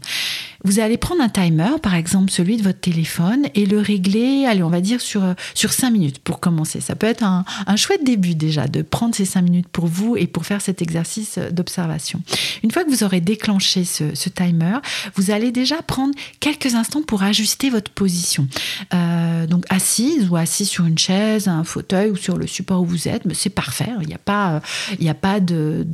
Vous 0.64 0.78
allez 0.78 0.96
prendre 0.96 1.22
un 1.22 1.28
timer, 1.28 1.78
par 1.82 1.94
exemple 1.94 2.30
celui 2.30 2.56
de 2.56 2.62
votre 2.62 2.80
téléphone, 2.80 3.46
et 3.54 3.66
le 3.66 3.78
régler, 3.78 4.46
allez, 4.46 4.62
on 4.62 4.70
va 4.70 4.80
dire 4.80 5.02
sur, 5.02 5.22
sur 5.52 5.74
5 5.74 5.90
minutes 5.90 6.18
pour 6.20 6.40
commencer. 6.40 6.80
Ça 6.80 6.94
peut 6.94 7.06
être 7.06 7.22
un, 7.22 7.44
chouette 7.76 8.02
début 8.02 8.34
déjà 8.34 8.66
de 8.66 8.80
prendre 8.80 9.14
ces 9.14 9.26
5 9.26 9.42
minutes 9.42 9.68
pour 9.68 9.86
vous 9.86 10.16
et 10.16 10.26
pour 10.26 10.46
faire 10.46 10.62
cet 10.62 10.80
exercice 10.80 11.38
d'observation. 11.50 12.22
Une 12.62 12.70
fois 12.70 12.82
que 12.84 12.88
vous 12.88 13.04
aurez 13.04 13.20
déclenché 13.20 13.84
ce, 13.84 14.28
timer, 14.30 14.78
vous 15.16 15.30
allez 15.30 15.52
déjà 15.52 15.82
prendre 15.82 16.14
quelques 16.40 16.74
instants 16.74 17.02
pour 17.02 17.22
ajuster 17.22 17.68
votre 17.68 17.90
position. 17.90 18.48
Euh, 18.94 19.46
donc 19.46 19.64
assise 19.68 20.28
ou 20.30 20.36
assis 20.36 20.64
sur 20.64 20.86
une 20.86 20.98
chaise, 20.98 21.46
un 21.46 21.64
fauteuil 21.64 22.10
ou 22.10 22.16
sur 22.16 22.38
le 22.38 22.46
support 22.46 22.80
où 22.80 22.86
vous 22.86 23.06
êtes, 23.06 23.22
c'est 23.34 23.50
parfait. 23.50 23.90
Il 24.00 24.08
n'y 24.08 24.14
a 24.14 24.18
pas, 24.18 24.62
il 24.98 25.04
n'y 25.04 25.10
a 25.10 25.14
pas 25.14 25.40
de, 25.40 25.86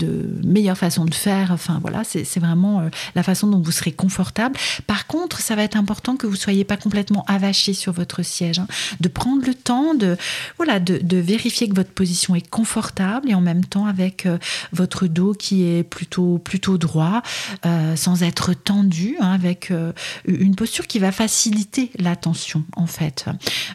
meilleure 0.44 0.78
façon 0.78 1.04
de 1.04 1.14
faire. 1.14 1.50
Enfin 1.50 1.78
voilà, 1.80 2.02
c'est 2.04 2.38
vraiment 2.38 2.80
euh, 2.80 2.88
la 3.16 3.24
façon 3.24 3.48
dont 3.48 3.60
vous 3.60 3.72
serez 3.72 3.92
confortable. 3.92 4.59
Par 4.86 5.06
contre, 5.06 5.40
ça 5.40 5.54
va 5.54 5.62
être 5.62 5.76
important 5.76 6.16
que 6.16 6.26
vous 6.26 6.36
soyez 6.36 6.64
pas 6.64 6.76
complètement 6.76 7.24
avaché 7.26 7.74
sur 7.74 7.92
votre 7.92 8.22
siège, 8.22 8.58
hein. 8.58 8.66
de 9.00 9.08
prendre 9.08 9.44
le 9.46 9.54
temps 9.54 9.94
de, 9.94 10.16
voilà, 10.56 10.80
de, 10.80 11.16
vérifier 11.16 11.68
que 11.68 11.74
votre 11.74 11.90
position 11.90 12.34
est 12.34 12.48
confortable 12.48 13.30
et 13.30 13.34
en 13.34 13.40
même 13.40 13.64
temps 13.64 13.86
avec 13.86 14.26
euh, 14.26 14.38
votre 14.72 15.06
dos 15.06 15.32
qui 15.32 15.64
est 15.64 15.82
plutôt, 15.82 16.38
plutôt 16.38 16.78
droit, 16.78 17.22
euh, 17.66 17.94
sans 17.96 18.22
être 18.22 18.54
tendu, 18.54 19.16
hein, 19.20 19.32
avec 19.32 19.70
euh, 19.70 19.92
une 20.24 20.54
posture 20.54 20.86
qui 20.86 20.98
va 20.98 21.12
faciliter 21.12 21.90
l'attention 21.98 22.64
en 22.76 22.86
fait. 22.86 23.26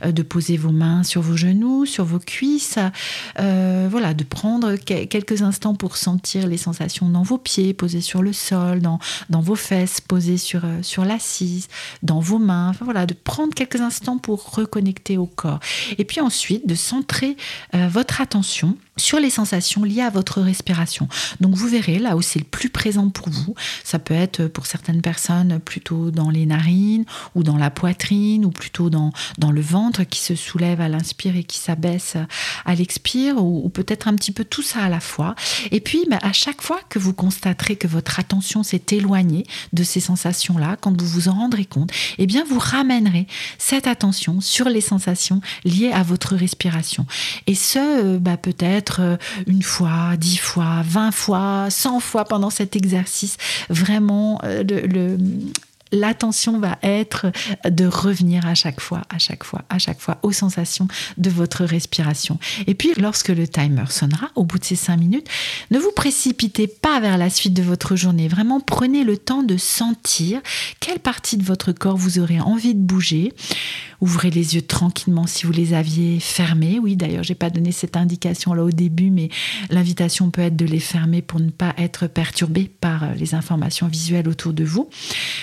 de 0.05 0.23
poser 0.23 0.57
vos 0.57 0.71
mains 0.71 1.03
sur 1.03 1.21
vos 1.21 1.37
genoux, 1.37 1.85
sur 1.85 2.05
vos 2.05 2.19
cuisses, 2.19 2.79
voilà, 3.37 4.13
de 4.13 4.23
prendre 4.23 4.75
quelques 4.75 5.41
instants 5.41 5.75
pour 5.75 5.97
sentir 5.97 6.47
les 6.47 6.57
sensations 6.57 7.09
dans 7.09 7.23
vos 7.23 7.37
pieds, 7.37 7.73
posés 7.73 8.01
sur 8.01 8.21
le 8.21 8.33
sol, 8.33 8.79
dans, 8.79 8.99
dans 9.29 9.41
vos 9.41 9.55
fesses, 9.55 10.01
posées 10.01 10.37
sur, 10.37 10.61
sur 10.81 11.05
l'assise, 11.05 11.67
dans 12.03 12.19
vos 12.19 12.39
mains. 12.39 12.73
voilà, 12.81 13.05
de 13.05 13.13
prendre 13.13 13.53
quelques 13.53 13.81
instants 13.81 14.17
pour 14.17 14.55
reconnecter 14.55 15.17
au 15.17 15.25
corps. 15.25 15.59
Et 15.97 16.05
puis 16.05 16.21
ensuite, 16.21 16.67
de 16.67 16.75
centrer 16.75 17.37
euh, 17.73 17.87
votre 17.87 18.21
attention 18.21 18.77
sur 18.97 19.19
les 19.19 19.29
sensations 19.29 19.83
liées 19.83 20.01
à 20.01 20.09
votre 20.09 20.41
respiration. 20.41 21.07
Donc 21.41 21.53
vous 21.55 21.67
verrez 21.67 21.99
là 21.99 22.15
où 22.15 22.21
c'est 22.21 22.39
le 22.39 22.45
plus 22.45 22.69
présent 22.69 23.09
pour 23.09 23.29
vous. 23.29 23.53
Ça 23.83 23.99
peut 23.99 24.13
être 24.13 24.47
pour 24.47 24.65
certaines 24.65 25.01
personnes 25.01 25.59
plutôt 25.59 26.11
dans 26.11 26.29
les 26.29 26.45
narines 26.45 27.05
ou 27.35 27.43
dans 27.43 27.57
la 27.57 27.69
poitrine 27.69 28.45
ou 28.45 28.51
plutôt 28.51 28.89
dans, 28.89 29.11
dans 29.37 29.51
le 29.51 29.61
ventre 29.61 30.03
qui 30.03 30.19
se 30.19 30.35
soulève 30.35 30.79
à 30.79 30.87
l'inspire 30.87 31.35
et 31.35 31.43
qui 31.43 31.57
s'abaisse 31.57 32.15
à 32.63 32.75
l'expire 32.75 33.43
ou, 33.43 33.67
peut-être 33.69 34.07
un 34.07 34.15
petit 34.15 34.31
peu 34.31 34.45
tout 34.45 34.61
ça 34.61 34.83
à 34.83 34.89
la 34.89 35.01
fois. 35.01 35.35
Et 35.71 35.81
puis 35.81 36.05
à 36.21 36.31
chaque 36.31 36.61
fois 36.61 36.79
que 36.87 36.99
vous 36.99 37.13
constaterez 37.13 37.75
que 37.75 37.87
votre 37.87 38.19
attention 38.19 38.63
s'est 38.63 38.81
éloignée 38.91 39.45
de 39.73 39.83
ces 39.83 39.99
sensations-là, 39.99 40.77
quand 40.79 41.01
vous 41.01 41.07
vous 41.07 41.27
en 41.27 41.33
rendrez 41.33 41.65
compte, 41.65 41.91
eh 42.17 42.27
bien 42.27 42.45
vous 42.45 42.59
ramènerez 42.59 43.27
cette 43.57 43.87
attention 43.87 44.39
sur 44.39 44.69
les 44.69 44.81
sensations 44.81 45.41
liées 45.65 45.91
à 45.91 46.03
votre 46.03 46.35
respiration. 46.35 47.05
Et 47.47 47.55
ce, 47.55 47.79
euh, 47.79 48.19
bah, 48.19 48.37
peut-être 48.37 48.84
euh, 48.99 49.17
une 49.47 49.63
fois, 49.63 50.15
dix 50.17 50.37
fois, 50.37 50.81
vingt 50.83 51.11
fois, 51.11 51.67
cent 51.69 51.99
fois 51.99 52.25
pendant 52.25 52.49
cet 52.49 52.75
exercice. 52.75 53.37
Vraiment, 53.69 54.39
euh, 54.43 54.63
le, 54.63 55.17
l'attention 55.95 56.59
va 56.59 56.77
être 56.83 57.31
de 57.69 57.85
revenir 57.85 58.45
à 58.45 58.55
chaque 58.55 58.81
fois, 58.81 59.01
à 59.09 59.17
chaque 59.17 59.43
fois, 59.43 59.63
à 59.69 59.79
chaque 59.79 59.99
fois 59.99 60.17
aux 60.23 60.31
sensations 60.31 60.87
de 61.17 61.29
votre 61.29 61.63
respiration. 61.63 62.39
Et 62.67 62.75
puis, 62.75 62.91
lorsque 62.97 63.29
le 63.29 63.47
timer 63.47 63.85
sonnera, 63.89 64.29
au 64.35 64.43
bout 64.43 64.59
de 64.59 64.65
ces 64.65 64.75
cinq 64.75 64.97
minutes, 64.97 65.27
ne 65.71 65.79
vous 65.79 65.91
précipitez 65.91 66.67
pas 66.67 66.99
vers 66.99 67.17
la 67.17 67.29
suite 67.29 67.53
de 67.53 67.63
votre 67.63 67.95
journée. 67.95 68.27
Vraiment, 68.27 68.59
prenez 68.59 69.03
le 69.03 69.17
temps 69.17 69.43
de 69.43 69.57
sentir 69.57 70.41
quelle 70.79 70.99
partie 70.99 71.37
de 71.37 71.43
votre 71.43 71.71
corps 71.71 71.97
vous 71.97 72.19
aurez 72.19 72.39
envie 72.39 72.75
de 72.75 72.79
bouger. 72.79 73.33
Ouvrez 74.01 74.29
les 74.29 74.55
yeux 74.55 74.61
tranquillement 74.61 75.25
si 75.25 75.45
vous 75.45 75.51
les 75.51 75.73
aviez 75.73 76.19
fermés. 76.19 76.79
Oui, 76.79 76.95
d'ailleurs, 76.95 77.23
j'ai 77.23 77.35
pas 77.35 77.49
donné 77.49 77.71
cette 77.71 77.95
indication 77.95 78.53
là 78.53 78.63
au 78.63 78.71
début, 78.71 79.09
mais 79.09 79.29
l'invitation 79.69 80.29
peut 80.29 80.41
être 80.41 80.55
de 80.55 80.65
les 80.65 80.79
fermer 80.79 81.21
pour 81.21 81.39
ne 81.39 81.49
pas 81.49 81.73
être 81.77 82.07
perturbé 82.07 82.69
par 82.81 83.13
les 83.15 83.33
informations 83.33 83.87
visuelles 83.87 84.27
autour 84.27 84.53
de 84.53 84.63
vous. 84.63 84.89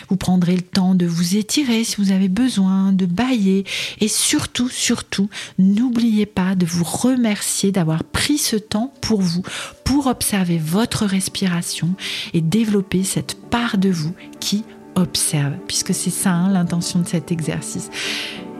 Vous 0.08 0.16
prendrez 0.16 0.41
le 0.50 0.62
temps 0.62 0.94
de 0.94 1.06
vous 1.06 1.36
étirer 1.36 1.84
si 1.84 1.96
vous 1.96 2.12
avez 2.12 2.28
besoin, 2.28 2.92
de 2.92 3.06
bailler. 3.06 3.64
Et 4.00 4.08
surtout, 4.08 4.68
surtout, 4.68 5.28
n'oubliez 5.58 6.26
pas 6.26 6.54
de 6.54 6.66
vous 6.66 6.84
remercier 6.84 7.72
d'avoir 7.72 8.04
pris 8.04 8.38
ce 8.38 8.56
temps 8.56 8.92
pour 9.00 9.20
vous, 9.20 9.42
pour 9.84 10.06
observer 10.06 10.58
votre 10.58 11.06
respiration 11.06 11.90
et 12.34 12.40
développer 12.40 13.04
cette 13.04 13.36
part 13.50 13.78
de 13.78 13.90
vous 13.90 14.14
qui 14.40 14.64
observe, 14.94 15.54
puisque 15.66 15.94
c'est 15.94 16.10
ça 16.10 16.32
hein, 16.32 16.50
l'intention 16.50 17.00
de 17.00 17.08
cet 17.08 17.32
exercice. 17.32 17.90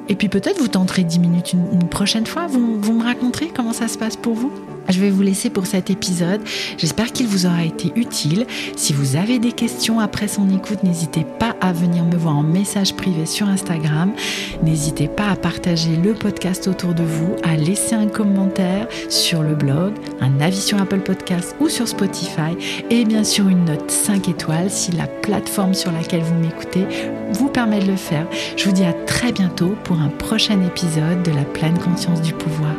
Et 0.08 0.14
puis 0.14 0.28
peut-être 0.28 0.58
vous 0.58 0.68
tenterez 0.68 1.04
10 1.04 1.18
minutes 1.18 1.52
une, 1.52 1.88
prochaine 1.88 2.26
fois, 2.26 2.46
vous, 2.46 2.80
vous 2.80 2.92
me 2.92 3.04
raconterez 3.04 3.50
comment 3.54 3.72
ça 3.72 3.88
se 3.88 3.98
passe 3.98 4.16
pour 4.16 4.34
vous? 4.34 4.52
Je 4.88 5.00
vais 5.00 5.10
vous 5.10 5.22
laisser 5.22 5.50
pour 5.50 5.66
cet 5.66 5.90
épisode. 5.90 6.40
J'espère 6.78 7.12
qu'il 7.12 7.26
vous 7.26 7.46
aura 7.46 7.64
été 7.64 7.92
utile. 7.96 8.46
Si 8.76 8.92
vous 8.92 9.16
avez 9.16 9.38
des 9.38 9.52
questions 9.52 10.00
après 10.00 10.28
son 10.28 10.48
écoute, 10.50 10.82
n'hésitez 10.82 11.24
pas 11.38 11.56
à 11.60 11.72
venir 11.72 12.04
me 12.04 12.16
voir 12.16 12.36
en 12.36 12.42
message 12.42 12.94
privé 12.94 13.26
sur 13.26 13.48
Instagram. 13.48 14.12
N'hésitez 14.62 15.08
pas 15.08 15.28
à 15.28 15.36
partager 15.36 15.96
le 15.96 16.14
podcast 16.14 16.68
autour 16.68 16.94
de 16.94 17.02
vous, 17.02 17.36
à 17.42 17.56
laisser 17.56 17.94
un 17.94 18.08
commentaire 18.08 18.88
sur 19.08 19.42
le 19.42 19.54
blog, 19.54 19.94
un 20.20 20.40
avis 20.40 20.60
sur 20.60 20.80
Apple 20.80 21.00
Podcast 21.00 21.54
ou 21.60 21.68
sur 21.68 21.88
Spotify 21.88 22.56
et 22.90 23.04
bien 23.04 23.24
sûr 23.24 23.48
une 23.48 23.64
note 23.64 23.90
5 23.90 24.28
étoiles 24.28 24.70
si 24.70 24.92
la 24.92 25.06
plateforme 25.06 25.74
sur 25.74 25.92
laquelle 25.92 26.22
vous 26.22 26.34
m'écoutez 26.34 26.86
vous 27.32 27.48
permet 27.48 27.80
de 27.80 27.86
le 27.86 27.96
faire. 27.96 28.26
Je 28.56 28.64
vous 28.64 28.72
dis 28.72 28.84
à 28.84 28.92
très 28.92 29.32
bientôt 29.32 29.74
pour 29.84 29.98
un 30.00 30.08
prochain 30.08 30.60
épisode 30.62 31.22
de 31.22 31.30
la 31.32 31.44
pleine 31.44 31.78
conscience 31.78 32.20
du 32.20 32.32
pouvoir. 32.32 32.74